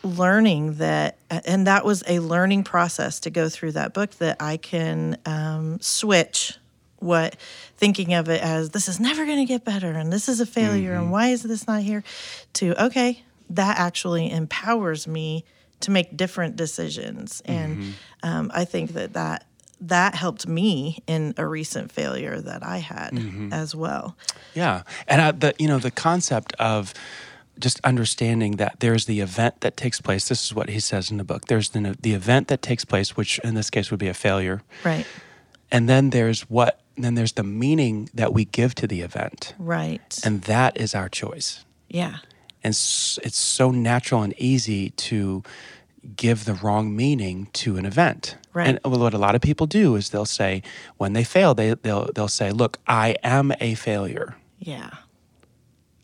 learning 0.05 0.75
that 0.75 1.17
and 1.31 1.67
that 1.67 1.85
was 1.85 2.05
a 2.07 2.19
learning 2.19 2.63
process 2.63 3.21
to 3.21 3.31
go 3.31 3.49
through 3.49 3.73
that 3.73 3.95
book 3.95 4.11
that 4.17 4.37
i 4.39 4.59
can 4.59 5.17
um, 5.25 5.81
switch 5.81 6.59
what 6.99 7.37
thinking 7.79 8.13
of 8.13 8.29
it 8.29 8.43
as 8.43 8.69
this 8.71 8.87
is 8.87 9.01
never 9.01 9.25
going 9.25 9.39
to 9.39 9.47
get 9.47 9.65
better 9.65 9.93
and 9.93 10.13
this 10.13 10.29
is 10.29 10.41
a 10.41 10.47
failure 10.47 10.93
and 10.93 11.11
why 11.11 11.29
is 11.29 11.43
this 11.43 11.67
not 11.67 11.81
here? 11.81 12.05
to 12.53 12.85
okay 12.85 13.23
that 13.49 13.79
actually 13.79 14.31
empowers 14.31 15.07
me 15.07 15.43
to 15.81 15.91
make 15.91 16.17
different 16.17 16.57
decisions. 16.57 17.43
And 17.47 17.95
um, 18.23 18.51
i 18.55 18.65
think 18.65 18.93
that 18.93 19.15
that 19.15 19.47
that 19.89 20.15
helped 20.15 20.47
me 20.47 20.99
in 21.07 21.35
a 21.37 21.47
recent 21.47 21.93
failure 21.93 22.41
that 22.41 22.63
i 22.63 22.79
had 22.79 23.11
mm-hmm. 23.13 23.53
as 23.53 23.75
well 23.75 24.17
Yeah, 24.55 24.83
and 25.09 25.21
I, 25.21 25.31
the 25.33 25.55
you 25.59 25.69
know 25.69 25.79
the 25.79 25.91
concept 25.91 26.53
of 26.59 26.95
just 27.59 27.81
understanding 27.85 28.57
that 28.57 28.81
there's 28.81 29.07
the 29.07 29.21
event 29.21 29.61
that 29.61 29.77
takes 29.77 30.01
place. 30.01 30.29
This 30.29 30.45
is 30.45 30.55
what 30.55 30.69
he 30.69 30.81
says 30.81 31.11
in 31.11 31.19
the 31.19 31.25
book. 31.25 31.47
There's 31.47 31.71
the 31.71 31.97
the 32.01 32.15
event 32.15 32.49
that 32.49 32.63
takes 32.63 32.85
place, 32.85 33.17
which 33.17 33.39
in 33.41 33.55
this 33.55 33.71
case 33.71 33.91
would 33.91 34.01
be 34.01 34.09
a 34.09 34.15
failure, 34.15 34.63
right 34.85 35.07
and 35.71 35.89
then 35.89 36.11
there's 36.11 36.43
what. 36.51 36.81
Then 36.97 37.17
there's 37.17 37.33
the 37.33 37.43
meaning 37.43 38.09
that 38.15 38.33
we 38.33 38.45
give 38.45 38.77
to 38.77 38.87
the 38.87 39.01
event, 39.01 39.55
right 39.59 40.21
and 40.25 40.43
that 40.43 40.77
is 40.81 40.95
our 40.95 41.09
choice. 41.09 41.65
yeah 41.89 42.19
And 42.63 42.71
it's 42.71 43.37
so 43.37 43.73
natural 43.73 44.23
and 44.23 44.33
easy 44.39 44.91
to 44.91 45.43
give 46.17 46.45
the 46.45 46.55
wrong 46.55 46.95
meaning 46.95 47.49
to 47.55 47.77
an 47.77 47.87
event. 47.87 48.37
Right. 48.53 48.69
And 48.69 48.81
what 48.83 49.15
a 49.15 49.19
lot 49.19 49.35
of 49.35 49.41
people 49.41 49.67
do 49.67 49.97
is 49.97 50.11
they'll 50.11 50.25
say 50.25 50.63
when 50.97 51.13
they 51.13 51.25
fail, 51.25 51.55
they 51.55 51.75
they'll 51.75 52.11
they'll 52.15 52.29
say, 52.29 52.51
"Look, 52.51 52.79
I 52.87 53.17
am 53.23 53.53
a 53.61 53.75
failure." 53.75 54.37
yeah 54.59 54.91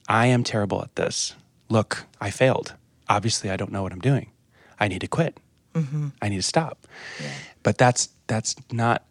I 0.09 0.26
am 0.26 0.42
terrible 0.42 0.83
at 0.83 0.97
this. 0.97 1.37
Look, 1.69 2.04
I 2.21 2.30
failed. 2.30 2.75
Obviously, 3.09 3.49
I 3.49 3.57
don't 3.57 3.71
know 3.71 3.83
what 3.85 3.92
I'm 3.92 4.00
doing. 4.00 4.33
I 4.80 4.88
need 4.88 5.02
to 5.02 5.07
quit. 5.07 5.38
Mm-hmm. 5.75 6.09
I 6.21 6.28
need 6.28 6.37
to 6.37 6.42
stop. 6.42 6.85
But 7.62 7.78
that's 7.78 8.09
that's 8.26 8.57
not 8.73 9.04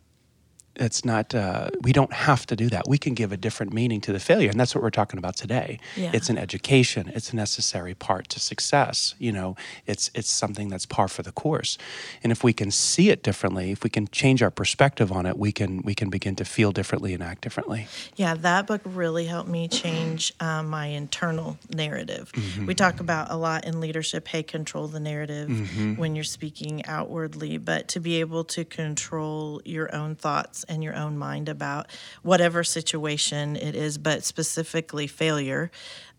that's 0.79 1.03
not 1.03 1.35
uh, 1.35 1.69
we 1.87 1.91
don't 1.99 2.13
have 2.29 2.41
to 2.51 2.55
do 2.55 2.67
that 2.75 2.83
we 2.93 2.97
can 3.05 3.13
give 3.13 3.31
a 3.31 3.37
different 3.37 3.71
meaning 3.79 3.99
to 4.01 4.11
the 4.17 4.19
failure 4.29 4.49
and 4.49 4.59
that's 4.59 4.73
what 4.73 4.81
we're 4.85 4.97
talking 5.01 5.17
about 5.23 5.35
today 5.35 5.69
Yeah. 5.95 6.11
it's 6.17 6.29
an 6.33 6.37
education 6.47 7.03
it's 7.17 7.29
a 7.33 7.35
necessary 7.35 7.93
part 8.07 8.23
to 8.33 8.39
success 8.51 8.97
you 9.25 9.31
know 9.37 9.49
it's 9.91 10.05
it's 10.19 10.29
something 10.43 10.67
that's 10.71 10.85
par 10.95 11.07
for 11.15 11.23
the 11.23 11.31
course 11.43 11.77
and 12.23 12.31
if 12.31 12.43
we 12.47 12.53
can 12.61 12.71
see 12.71 13.09
it 13.13 13.19
differently 13.29 13.65
if 13.71 13.83
we 13.83 13.89
can 13.97 14.07
change 14.21 14.39
our 14.45 14.51
perspective 14.61 15.09
on 15.11 15.25
it 15.29 15.35
we 15.37 15.51
can 15.59 15.71
we 15.89 15.93
can 15.93 16.09
begin 16.09 16.35
to 16.41 16.45
feel 16.45 16.71
differently 16.71 17.13
and 17.13 17.21
act 17.31 17.41
differently 17.41 17.81
Yeah, 18.15 18.33
that 18.49 18.63
book 18.67 18.81
really 18.85 19.25
helped 19.25 19.49
me 19.49 19.67
change 19.67 20.21
um, 20.39 20.63
my 20.69 20.87
internal 20.87 21.57
narrative. 21.83 22.31
Mm-hmm. 22.33 22.65
We 22.69 22.73
talk 22.85 22.99
about 22.99 23.25
a 23.31 23.35
lot 23.47 23.65
in 23.65 23.73
leadership 23.85 24.27
hey, 24.33 24.43
control 24.43 24.87
the 24.87 24.99
narrative 25.11 25.49
Mm-hmm. 25.49 25.95
when 26.01 26.15
you're 26.15 26.23
speaking 26.39 26.75
outwardly, 26.85 27.57
but 27.57 27.81
to 27.93 27.99
be 27.99 28.19
able 28.19 28.43
to 28.55 28.61
control 28.65 29.61
your 29.65 29.93
own 29.95 30.15
thoughts 30.15 30.63
and 30.69 30.83
your 30.83 30.95
own 30.95 31.17
mind 31.17 31.49
about 31.49 31.87
whatever 32.21 32.63
situation 32.63 33.55
it 33.55 33.75
is, 33.75 33.97
but 33.97 34.23
specifically 34.23 35.07
failure, 35.07 35.71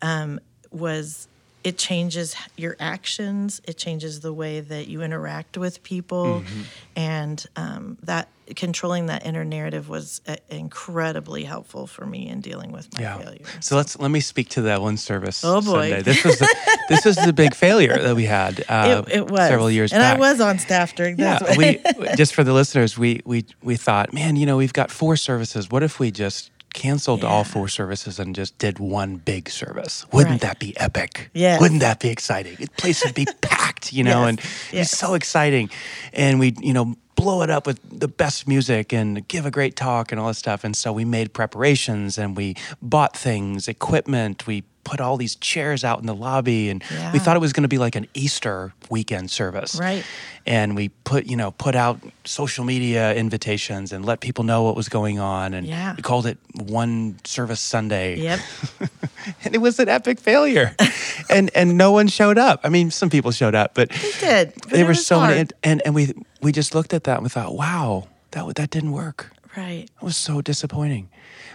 um, 0.03 0.41
was 0.71 1.29
it 1.63 1.77
changes 1.77 2.35
your 2.57 2.77
actions, 2.81 3.61
it 3.65 3.77
changes 3.77 4.21
the 4.21 4.33
way 4.33 4.61
that 4.61 4.89
you 4.89 5.03
interact 5.03 5.57
with 5.59 5.83
people, 5.83 6.41
Mm-hmm. 6.41 6.61
and 6.97 7.47
um, 7.57 7.99
that 8.03 8.29
controlling 8.57 9.07
that 9.07 9.25
inner 9.25 9.45
narrative 9.45 9.89
was 9.89 10.21
uh, 10.27 10.35
incredibly 10.49 11.45
helpful 11.45 11.87
for 11.87 12.05
me 12.05 12.29
in 12.29 12.41
dealing 12.41 12.73
with 12.73 12.93
my 12.95 13.19
failure. 13.23 13.45
So 13.61 13.77
let's 13.77 13.99
let 13.99 14.11
me 14.11 14.21
speak 14.21 14.49
to 14.51 14.63
that 14.63 14.81
one 14.83 14.97
service. 14.97 15.45
Oh, 15.45 15.61
boy. 15.61 15.91
Sunday. 15.91 16.03
This 16.03 16.25
was 16.25 16.39
the, 16.39 16.79
this 16.89 17.05
was 17.05 17.17
the 17.17 17.33
big 17.33 17.55
failure 17.55 17.97
that 17.97 18.17
we 18.17 18.25
had 18.25 18.65
uh, 18.69 19.05
it, 19.07 19.17
it 19.19 19.31
was 19.31 19.41
several 19.41 19.71
years 19.71 19.93
and 19.93 20.01
back. 20.01 20.17
I 20.17 20.19
was 20.19 20.41
on 20.41 20.59
staff 20.59 20.95
during 20.95 21.19
yeah, 21.19 21.39
that. 21.39 21.57
we 21.57 21.81
just 22.17 22.35
for 22.35 22.43
the 22.43 22.53
listeners, 22.53 22.99
we 22.99 23.21
we 23.25 23.45
we 23.63 23.77
thought, 23.77 24.13
man, 24.13 24.37
you 24.37 24.47
know, 24.47 24.57
we've 24.57 24.73
got 24.73 24.91
four 24.91 25.17
services. 25.17 25.71
What 25.71 25.83
if 25.83 26.01
we 26.01 26.11
just 26.11 26.51
canceled 26.75 27.25
all 27.25 27.45
four 27.45 27.69
services 27.69 28.19
and 28.19 28.35
just 28.35 28.57
did 28.59 28.79
one 28.79 29.17
big 29.17 29.49
service? 29.51 30.07
Wouldn't 30.13 30.31
Right. 30.33 30.41
that 30.43 30.59
be 30.59 30.77
epic? 30.79 31.31
Yeah. 31.35 31.59
Wouldn't 31.61 31.81
that 31.81 32.01
be 32.01 32.09
exciting? 32.09 32.57
The 32.59 32.69
place 32.77 33.05
would 33.05 33.15
be 33.15 33.27
packed, 33.41 33.93
you 33.93 34.05
know, 34.05 34.21
Yes. 34.27 34.29
and 34.29 34.41
it 34.73 34.79
was 34.79 34.91
so 34.91 35.15
exciting. 35.15 35.71
And 36.13 36.39
we, 36.41 36.55
you 36.61 36.73
know, 36.73 36.95
blow 37.17 37.43
it 37.43 37.51
up 37.51 37.67
with 37.67 37.79
the 37.91 38.09
best 38.09 38.49
music 38.49 38.93
and 38.95 39.27
give 39.29 39.45
a 39.45 39.51
great 39.51 39.77
talk 39.77 40.11
and 40.11 40.21
all 40.21 40.29
this 40.29 40.39
stuff. 40.39 40.65
And 40.65 40.75
so 40.75 40.93
we 40.93 41.05
made 41.05 41.33
preparations 41.35 42.17
and 42.17 42.37
we 42.37 42.55
bought 42.81 43.15
things, 43.17 43.69
equipment. 43.69 44.47
We 44.47 44.63
put 44.85 45.01
all 45.01 45.17
these 45.17 45.37
chairs 45.37 45.85
out 45.85 46.01
in 46.01 46.07
the 46.07 46.15
lobby 46.15 46.69
and 46.71 46.83
we 47.13 47.19
thought 47.19 47.37
it 47.37 47.41
was 47.41 47.53
going 47.53 47.63
to 47.63 47.69
be 47.69 47.79
like 47.79 47.95
an 47.97 48.07
Easter 48.15 48.73
weekend 48.89 49.31
service 49.31 49.77
Right. 49.79 50.05
and 50.47 50.75
we 50.75 50.89
put 51.05 51.27
you 51.27 51.37
know 51.37 51.51
put 51.53 51.75
out 51.77 52.01
social 52.25 52.65
media 52.65 53.15
invitations 53.15 53.93
and 53.93 54.05
let 54.05 54.21
people 54.21 54.43
know 54.45 54.63
what 54.63 54.77
was 54.77 54.89
going 54.89 55.19
on 55.21 55.55
and 55.55 55.67
Yeah. 55.67 55.95
we 55.97 56.03
called 56.03 56.27
it 56.27 56.39
one 56.55 57.19
service 57.25 57.61
sunday 57.61 58.17
Yep. 58.21 58.41
and 59.45 59.55
it 59.55 59.59
was 59.59 59.79
an 59.79 59.89
epic 59.89 60.19
failure 60.19 60.75
and 61.31 61.51
and 61.55 61.77
no 61.77 61.93
one 61.93 62.09
showed 62.09 62.39
up 62.39 62.61
i 62.65 62.69
mean 62.69 62.91
some 62.91 63.11
people 63.11 63.31
showed 63.33 63.55
up 63.55 63.75
but 63.75 63.91
They 63.91 64.13
did. 64.21 64.53
but 64.63 64.71
they 64.71 64.85
were 64.85 64.95
so 64.95 65.19
hard. 65.19 65.53
and, 65.63 65.83
and 65.85 65.95
we 65.95 66.15
we 66.43 66.53
just 66.53 66.75
looked 66.75 66.95
at 66.95 67.05
that 67.05 67.17
and 67.19 67.23
we 67.23 67.29
thought 67.29 67.55
wow 67.55 68.09
that 68.33 68.55
that 68.57 68.71
didn't 68.71 68.93
work 68.93 69.31
Right. 69.57 69.89
it 70.01 70.03
was 70.05 70.17
so 70.17 70.41
disappointing 70.41 71.09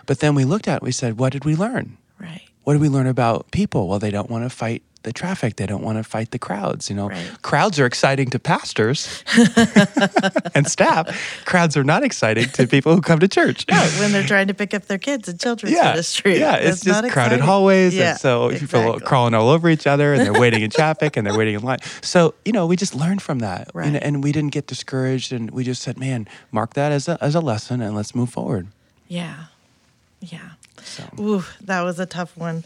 but 0.05 0.19
then 0.19 0.35
we 0.35 0.45
looked 0.45 0.67
at 0.67 0.77
it 0.77 0.83
we 0.83 0.91
said 0.91 1.17
what 1.17 1.31
did 1.33 1.43
we 1.43 1.55
learn. 1.55 1.97
What 2.65 2.73
do 2.73 2.79
we 2.79 2.89
learn 2.89 3.07
about 3.07 3.49
people? 3.51 3.87
Well, 3.87 3.99
they 3.99 4.11
don't 4.11 4.29
want 4.29 4.43
to 4.43 4.49
fight 4.49 4.81
the 5.03 5.13
traffic. 5.13 5.55
They 5.57 5.67
don't 5.67 5.83
want 5.83 5.99
to 5.99 6.03
fight 6.03 6.31
the 6.31 6.39
crowds. 6.39 6.89
You 6.89 6.95
know, 6.95 7.09
Right. 7.09 7.29
crowds 7.43 7.79
are 7.79 7.85
exciting 7.85 8.29
to 8.31 8.39
pastors 8.39 9.23
and 10.55 10.67
staff. 10.67 11.05
Crowds 11.45 11.77
are 11.77 11.83
not 11.83 12.03
exciting 12.03 12.49
to 12.49 12.65
people 12.65 12.95
who 12.95 13.01
come 13.01 13.19
to 13.19 13.27
church. 13.27 13.65
Right, 13.69 13.91
when 13.99 14.11
they're 14.11 14.25
trying 14.25 14.47
to 14.47 14.55
pick 14.55 14.73
up 14.73 14.85
their 14.87 14.97
kids 14.97 15.29
in 15.29 15.37
children's 15.37 15.75
Yeah, 15.75 15.91
ministry. 15.91 16.39
yeah, 16.39 16.55
it's 16.55 16.81
just 16.81 17.01
crowded 17.01 17.35
exciting. 17.35 17.39
hallways, 17.45 17.93
Yeah, 17.93 18.11
and 18.11 18.19
so 18.19 18.49
people 18.57 18.95
are 18.95 18.99
crawling 18.99 19.35
all 19.35 19.49
over 19.49 19.69
each 19.69 19.85
other, 19.85 20.13
and 20.15 20.25
they're 20.25 20.33
waiting 20.41 20.63
in 20.63 20.71
traffic, 20.81 21.17
and 21.17 21.25
they're 21.27 21.37
waiting 21.37 21.53
in 21.53 21.61
line. 21.61 21.79
So 22.01 22.33
you 22.43 22.51
know, 22.51 22.65
we 22.65 22.75
just 22.75 22.95
learned 22.95 23.21
from 23.21 23.39
that, 23.39 23.69
Right. 23.75 23.95
and 23.95 24.23
we 24.23 24.31
didn't 24.31 24.53
get 24.53 24.65
discouraged, 24.65 25.31
and 25.31 25.51
we 25.51 25.63
just 25.63 25.83
said, 25.83 25.99
"Man, 25.99 26.27
mark 26.51 26.73
that 26.73 26.91
as 26.91 27.07
a 27.07 27.17
as 27.21 27.35
a 27.35 27.41
lesson, 27.41 27.79
and 27.79 27.95
let's 27.95 28.15
move 28.15 28.31
forward." 28.31 28.67
Yeah. 29.07 29.35
Yeah. 30.19 30.54
So. 30.85 31.03
Ooh, 31.19 31.43
that 31.61 31.81
was 31.81 31.99
a 31.99 32.05
tough 32.05 32.35
one. 32.37 32.63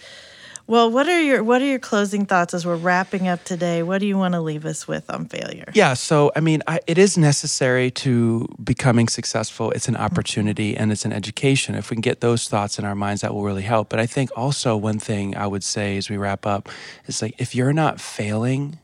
Well, 0.70 0.92
what 0.92 1.08
are 1.08 1.20
your 1.20 1.44
what 1.44 1.64
are 1.64 1.66
your 1.66 1.80
closing 1.80 2.28
thoughts 2.28 2.54
as 2.54 2.64
we're 2.64 2.76
wrapping 2.76 3.28
up 3.28 3.44
today? 3.44 3.82
What 3.82 3.98
do 3.98 4.06
you 4.06 4.20
want 4.20 4.36
to 4.36 4.40
leave 4.40 4.68
us 4.68 4.88
with 4.88 5.10
on 5.10 5.26
failure? 5.26 5.66
Yeah, 5.74 5.96
so 5.96 6.32
I 6.36 6.42
mean, 6.42 6.62
I, 6.68 6.80
it 6.86 7.00
is 7.00 7.18
necessary 7.18 7.90
to 8.06 8.48
becoming 8.64 9.08
successful. 9.08 9.72
It's 9.72 9.88
an 9.88 9.96
mm-hmm. 9.96 10.04
opportunity 10.04 10.78
and 10.78 10.92
it's 10.92 11.06
an 11.06 11.12
education. 11.12 11.74
If 11.74 11.90
we 11.90 11.96
can 11.96 12.02
get 12.02 12.22
those 12.22 12.48
thoughts 12.48 12.78
in 12.78 12.86
our 12.86 12.94
minds, 12.94 13.24
that 13.24 13.34
will 13.34 13.42
really 13.42 13.64
help. 13.64 13.90
But 13.90 14.00
I 14.00 14.06
think 14.06 14.30
also 14.36 14.78
one 14.78 15.00
thing 15.00 15.36
I 15.36 15.48
would 15.48 15.64
say 15.64 15.98
as 15.98 16.08
we 16.08 16.18
wrap 16.18 16.46
up 16.46 16.70
is 17.08 17.20
like 17.24 17.34
if 17.40 17.56
you're 17.56 17.74
not 17.74 18.00
failing, 18.00 18.78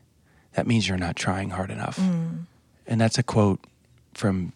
that 0.54 0.66
means 0.66 0.88
you're 0.88 0.98
not 0.98 1.14
trying 1.14 1.50
hard 1.50 1.70
enough. 1.70 1.98
Mm. 1.98 2.46
And 2.88 3.00
that's 3.00 3.16
a 3.16 3.22
quote 3.22 3.60
from 4.12 4.52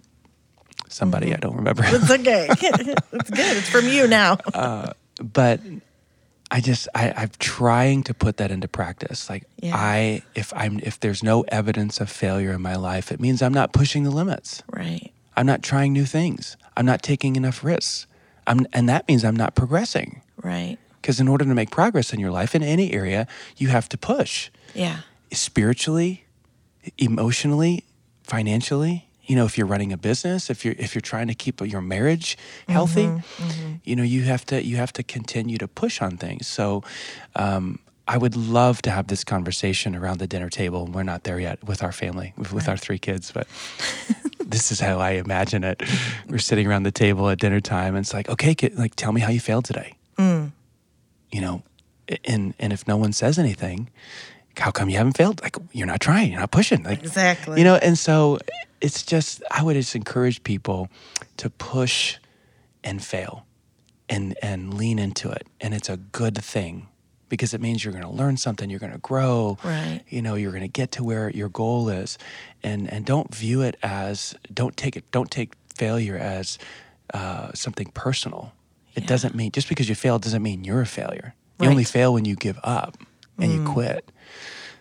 somebody 0.93 1.33
I 1.35 1.37
don't 1.39 1.57
remember. 1.57 1.83
It's 1.87 2.11
okay. 2.19 2.47
it's 2.51 3.31
good. 3.31 3.57
It's 3.57 3.69
from 3.69 3.87
you 3.89 4.07
now. 4.07 4.39
Uh, 4.55 4.93
but 5.23 5.61
I 6.51 6.61
just 6.61 6.89
I, 6.95 7.13
I'm 7.17 7.31
trying 7.39 8.03
to 8.05 8.15
put 8.15 8.37
that 8.39 8.51
into 8.51 8.67
practice. 8.69 9.31
Like 9.31 9.45
Yeah. 9.59 9.75
I 9.77 10.23
if 10.35 10.53
I'm 10.55 10.81
if 10.83 10.99
there's 11.01 11.23
no 11.23 11.43
evidence 11.49 12.01
of 12.01 12.11
failure 12.11 12.53
in 12.53 12.61
my 12.63 12.77
life, 12.77 13.13
it 13.13 13.21
means 13.21 13.41
I'm 13.43 13.55
not 13.55 13.73
pushing 13.73 14.03
the 14.05 14.11
limits. 14.11 14.63
right. 14.73 15.13
I'm 15.37 15.47
not 15.47 15.63
trying 15.63 15.93
new 15.93 16.05
things. 16.05 16.57
I'm 16.77 16.85
not 16.85 17.03
taking 17.03 17.37
enough 17.37 17.63
risks. 17.65 18.07
I'm, 18.47 18.67
and 18.73 18.89
that 18.89 19.07
means 19.09 19.25
I'm 19.25 19.37
not 19.37 19.55
progressing. 19.55 20.21
Right. 20.43 20.77
Because 21.01 21.21
in 21.21 21.29
order 21.29 21.45
to 21.45 21.55
make 21.55 21.71
progress 21.71 22.13
in 22.13 22.19
your 22.21 22.33
life 22.33 22.55
in 22.55 22.63
any 22.63 22.93
area, 22.93 23.27
you 23.57 23.69
have 23.69 23.89
to 23.91 23.97
push 23.97 24.51
Yeah. 24.75 24.99
spiritually, 25.33 26.25
emotionally, 26.99 27.85
financially. 28.25 29.09
You 29.25 29.37
know, 29.37 29.45
if 29.45 29.57
you're 29.57 29.67
running 29.67 29.93
a 29.93 29.97
business, 29.97 30.51
if 30.51 30.65
you're 30.65 30.75
if 30.79 30.95
you're 30.95 31.03
trying 31.03 31.29
to 31.29 31.35
keep 31.35 31.61
your 31.61 31.81
marriage 31.81 32.37
healthy, 32.69 33.09
you 33.85 33.95
know, 33.97 34.03
you 34.03 34.23
have 34.23 34.45
to 34.47 34.65
you 34.65 34.77
have 34.77 34.93
to 34.95 35.03
continue 35.03 35.59
to 35.59 35.69
push 35.69 36.03
on 36.03 36.17
things. 36.17 36.47
So, 36.47 36.83
um, 37.37 37.79
I 38.11 38.19
would 38.19 38.35
love 38.35 38.83
to 38.83 38.91
have 38.91 39.07
this 39.07 39.23
conversation 39.23 39.95
around 39.95 40.19
the 40.19 40.27
dinner 40.27 40.49
table. 40.49 40.87
We're 40.87 41.05
not 41.05 41.23
there 41.23 41.39
yet 41.39 41.63
with 41.63 41.81
our 41.81 41.93
family, 41.93 42.33
with, 42.37 42.53
with 42.53 42.69
our 42.69 42.77
three 42.77 42.99
kids, 42.99 43.31
but 43.31 43.47
this 44.45 44.73
is 44.73 44.81
how 44.81 44.99
I 44.99 45.13
imagine 45.13 45.63
it. 45.63 45.81
We're 46.29 46.39
sitting 46.39 46.67
around 46.67 46.83
the 46.83 46.91
table 46.91 47.29
at 47.29 47.39
dinner 47.39 47.61
time, 47.61 47.95
and 47.95 48.05
it's 48.05 48.13
like, 48.13 48.29
okay, 48.29 48.57
kid, 48.57 48.77
like 48.77 48.97
tell 48.97 49.13
me 49.13 49.21
how 49.21 49.31
you 49.31 49.39
failed 49.39 49.65
today. 49.65 49.95
Mm. 50.19 50.51
You 51.31 51.41
know, 51.41 51.63
and 52.25 52.55
and 52.59 52.73
if 52.73 52.89
no 52.89 52.97
one 52.97 53.13
says 53.13 53.39
anything, 53.39 53.89
how 54.59 54.71
come 54.71 54.89
you 54.91 54.97
haven't 54.97 55.17
failed? 55.17 55.41
Like 55.43 55.57
you're 55.73 55.87
not 55.87 56.01
trying, 56.01 56.31
you're 56.33 56.41
not 56.41 56.51
pushing. 56.51 56.83
Like 56.83 57.01
Exactly. 57.03 57.59
you 57.59 57.65
know, 57.65 57.77
and 57.77 57.99
so 57.99 58.39
it's 58.81 59.03
just 59.03 59.43
I 59.51 59.63
would 59.63 59.75
just 59.75 59.95
encourage 59.95 60.43
people 60.43 60.89
to 61.39 61.51
push 61.51 62.17
and 62.85 63.03
fail 63.03 63.47
and 64.09 64.37
and 64.43 64.75
lean 64.75 64.99
into 64.99 65.31
it. 65.31 65.47
And 65.61 65.73
it's 65.75 65.89
a 65.89 65.97
good 65.97 66.37
thing 66.39 66.89
because 67.29 67.55
it 67.55 67.61
means 67.61 67.85
you're 67.85 67.93
going 67.93 68.05
to 68.05 68.11
learn 68.11 68.37
something, 68.37 68.69
you're 68.71 68.81
going 68.81 68.93
to 68.93 68.99
grow. 68.99 69.57
Right. 69.63 70.01
You 70.09 70.21
know, 70.21 70.35
you're 70.35 70.51
going 70.51 70.63
to 70.63 70.69
get 70.69 70.91
to 70.93 71.05
where 71.05 71.31
your 71.31 71.49
goal 71.49 71.89
is. 71.89 72.19
And 72.63 72.93
and 72.93 73.05
don't 73.05 73.35
view 73.35 73.63
it 73.63 73.77
as 73.83 74.35
don't 74.53 74.77
take 74.77 74.97
it 74.97 75.05
don't 75.13 75.31
take 75.31 75.53
failure 75.75 76.17
as 76.17 76.59
uh, 77.15 77.53
something 77.55 77.87
personal. 77.95 78.53
It 78.95 79.03
Yeah. 79.05 79.09
doesn't 79.09 79.35
mean 79.35 79.53
just 79.53 79.69
because 79.69 79.89
you 79.89 79.95
failed 79.95 80.23
doesn't 80.23 80.43
mean 80.43 80.65
you're 80.65 80.81
a 80.83 80.87
failure. 80.87 81.35
You 81.61 81.69
only 81.69 81.85
fail 81.85 82.13
when 82.15 82.25
you 82.25 82.37
give 82.37 82.59
up 82.65 82.97
and 83.41 83.53
you 83.53 83.61
mm. 83.61 83.73
quit. 83.73 84.11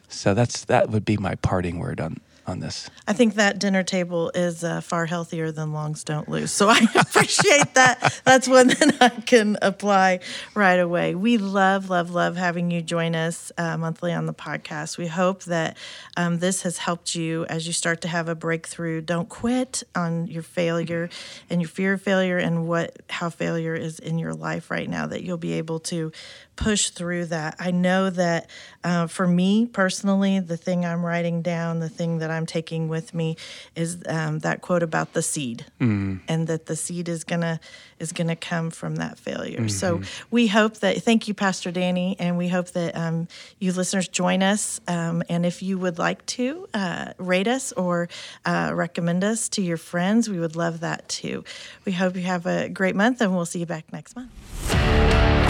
So 0.08 0.34
that's 0.34 0.65
that 0.65 0.89
would 0.89 1.06
be 1.06 1.17
my 1.17 1.36
parting 1.36 1.80
word 1.80 2.02
on 2.02 2.17
on 2.49 2.59
this. 2.59 2.89
I 3.07 3.13
think 3.13 3.35
that 3.35 3.59
dinner 3.59 3.83
table 3.83 4.31
is 4.35 4.63
uh, 4.63 4.81
far 4.81 5.05
healthier 5.05 5.51
than 5.51 5.71
longs 5.71 6.03
don't 6.03 6.27
lose. 6.27 6.51
So 6.51 6.67
I 6.69 6.79
appreciate 6.95 7.75
that. 7.75 8.21
That's 8.25 8.47
one 8.47 8.67
that 8.67 8.97
I 8.99 9.09
can 9.21 9.57
apply 9.62 10.19
right 10.55 10.79
away. 10.79 11.15
We 11.15 11.38
love, 11.38 11.89
love, 11.89 12.12
love 12.12 12.35
having 12.35 12.71
you 12.71 12.81
join 12.81 13.15
us 13.15 13.51
uh, 13.57 13.77
monthly 13.77 14.12
on 14.12 14.25
the 14.25 14.33
podcast. 14.33 14.97
We 14.97 15.07
hope 15.07 15.43
that 15.45 15.77
um, 16.17 16.39
this 16.39 16.63
has 16.63 16.79
helped 16.79 17.15
you 17.15 17.45
as 17.45 17.67
you 17.67 17.73
start 17.73 18.01
to 18.01 18.07
have 18.07 18.27
a 18.27 18.35
breakthrough. 18.35 19.01
Don't 19.01 19.29
quit 19.29 19.83
on 19.95 20.27
your 20.27 20.43
failure 20.43 21.09
and 21.49 21.62
your 21.62 21.69
fear 21.69 21.93
of 21.93 22.01
failure 22.01 22.38
and 22.38 22.67
what 22.67 22.97
how 23.09 23.29
failure 23.29 23.75
is 23.75 23.99
in 23.99 24.17
your 24.17 24.33
life 24.33 24.71
right 24.71 24.89
now. 24.89 25.07
That 25.07 25.23
you'll 25.23 25.38
be 25.38 25.53
able 25.53 25.79
to 25.81 26.12
push 26.59 26.89
through 26.89 27.25
that. 27.25 27.55
I 27.57 27.71
know 27.71 28.09
that 28.09 28.49
uh, 28.83 29.07
for 29.07 29.25
me 29.25 29.65
personally, 29.65 30.41
the 30.41 30.57
thing 30.57 30.85
I'm 30.85 31.05
writing 31.05 31.41
down, 31.41 31.79
the 31.79 31.88
thing 31.88 32.17
that 32.17 32.29
I'm 32.29 32.38
taking 32.45 32.89
with 32.89 33.13
me, 33.13 33.38
is 33.75 33.97
um, 34.08 34.39
that 34.39 34.62
quote 34.62 34.84
about 34.84 35.13
the 35.13 35.21
seed, 35.21 35.65
and 35.80 36.47
that 36.47 36.65
the 36.65 36.75
seed 36.75 37.10
is 37.10 37.23
gonna 37.23 37.60
is 37.99 38.12
gonna 38.12 38.36
come 38.36 38.69
from 38.69 38.95
that 38.97 39.17
failure. 39.19 39.67
So 39.69 40.02
we 40.32 40.47
hope 40.47 40.78
that. 40.78 40.97
Thank 41.04 41.28
you, 41.28 41.34
Pastor 41.34 41.71
Danny, 41.71 42.15
and 42.19 42.38
we 42.38 42.47
hope 42.47 42.69
that 42.71 42.95
um, 42.95 43.28
you 43.60 43.71
listeners 43.73 44.08
join 44.08 44.43
us. 44.43 44.80
Um, 44.88 45.23
and 45.30 45.45
if 45.45 45.62
you 45.62 45.78
would 45.78 45.97
like 45.97 46.25
to 46.28 46.67
uh, 46.73 47.13
rate 47.17 47.47
us 47.47 47.71
or 47.73 48.10
uh, 48.45 48.71
recommend 48.73 49.23
us 49.23 49.49
to 49.49 49.62
your 49.62 49.78
friends, 49.78 50.30
we 50.30 50.39
would 50.39 50.56
love 50.56 50.82
that 50.82 51.08
too. 51.10 51.43
We 51.86 51.91
hope 51.91 52.15
you 52.15 52.23
have 52.23 52.45
a 52.45 52.69
great 52.69 52.95
month, 52.95 53.21
and 53.21 53.36
we'll 53.36 53.45
see 53.45 53.60
you 53.60 53.65
back 53.65 53.91
next 53.91 54.15
month. 54.15 55.48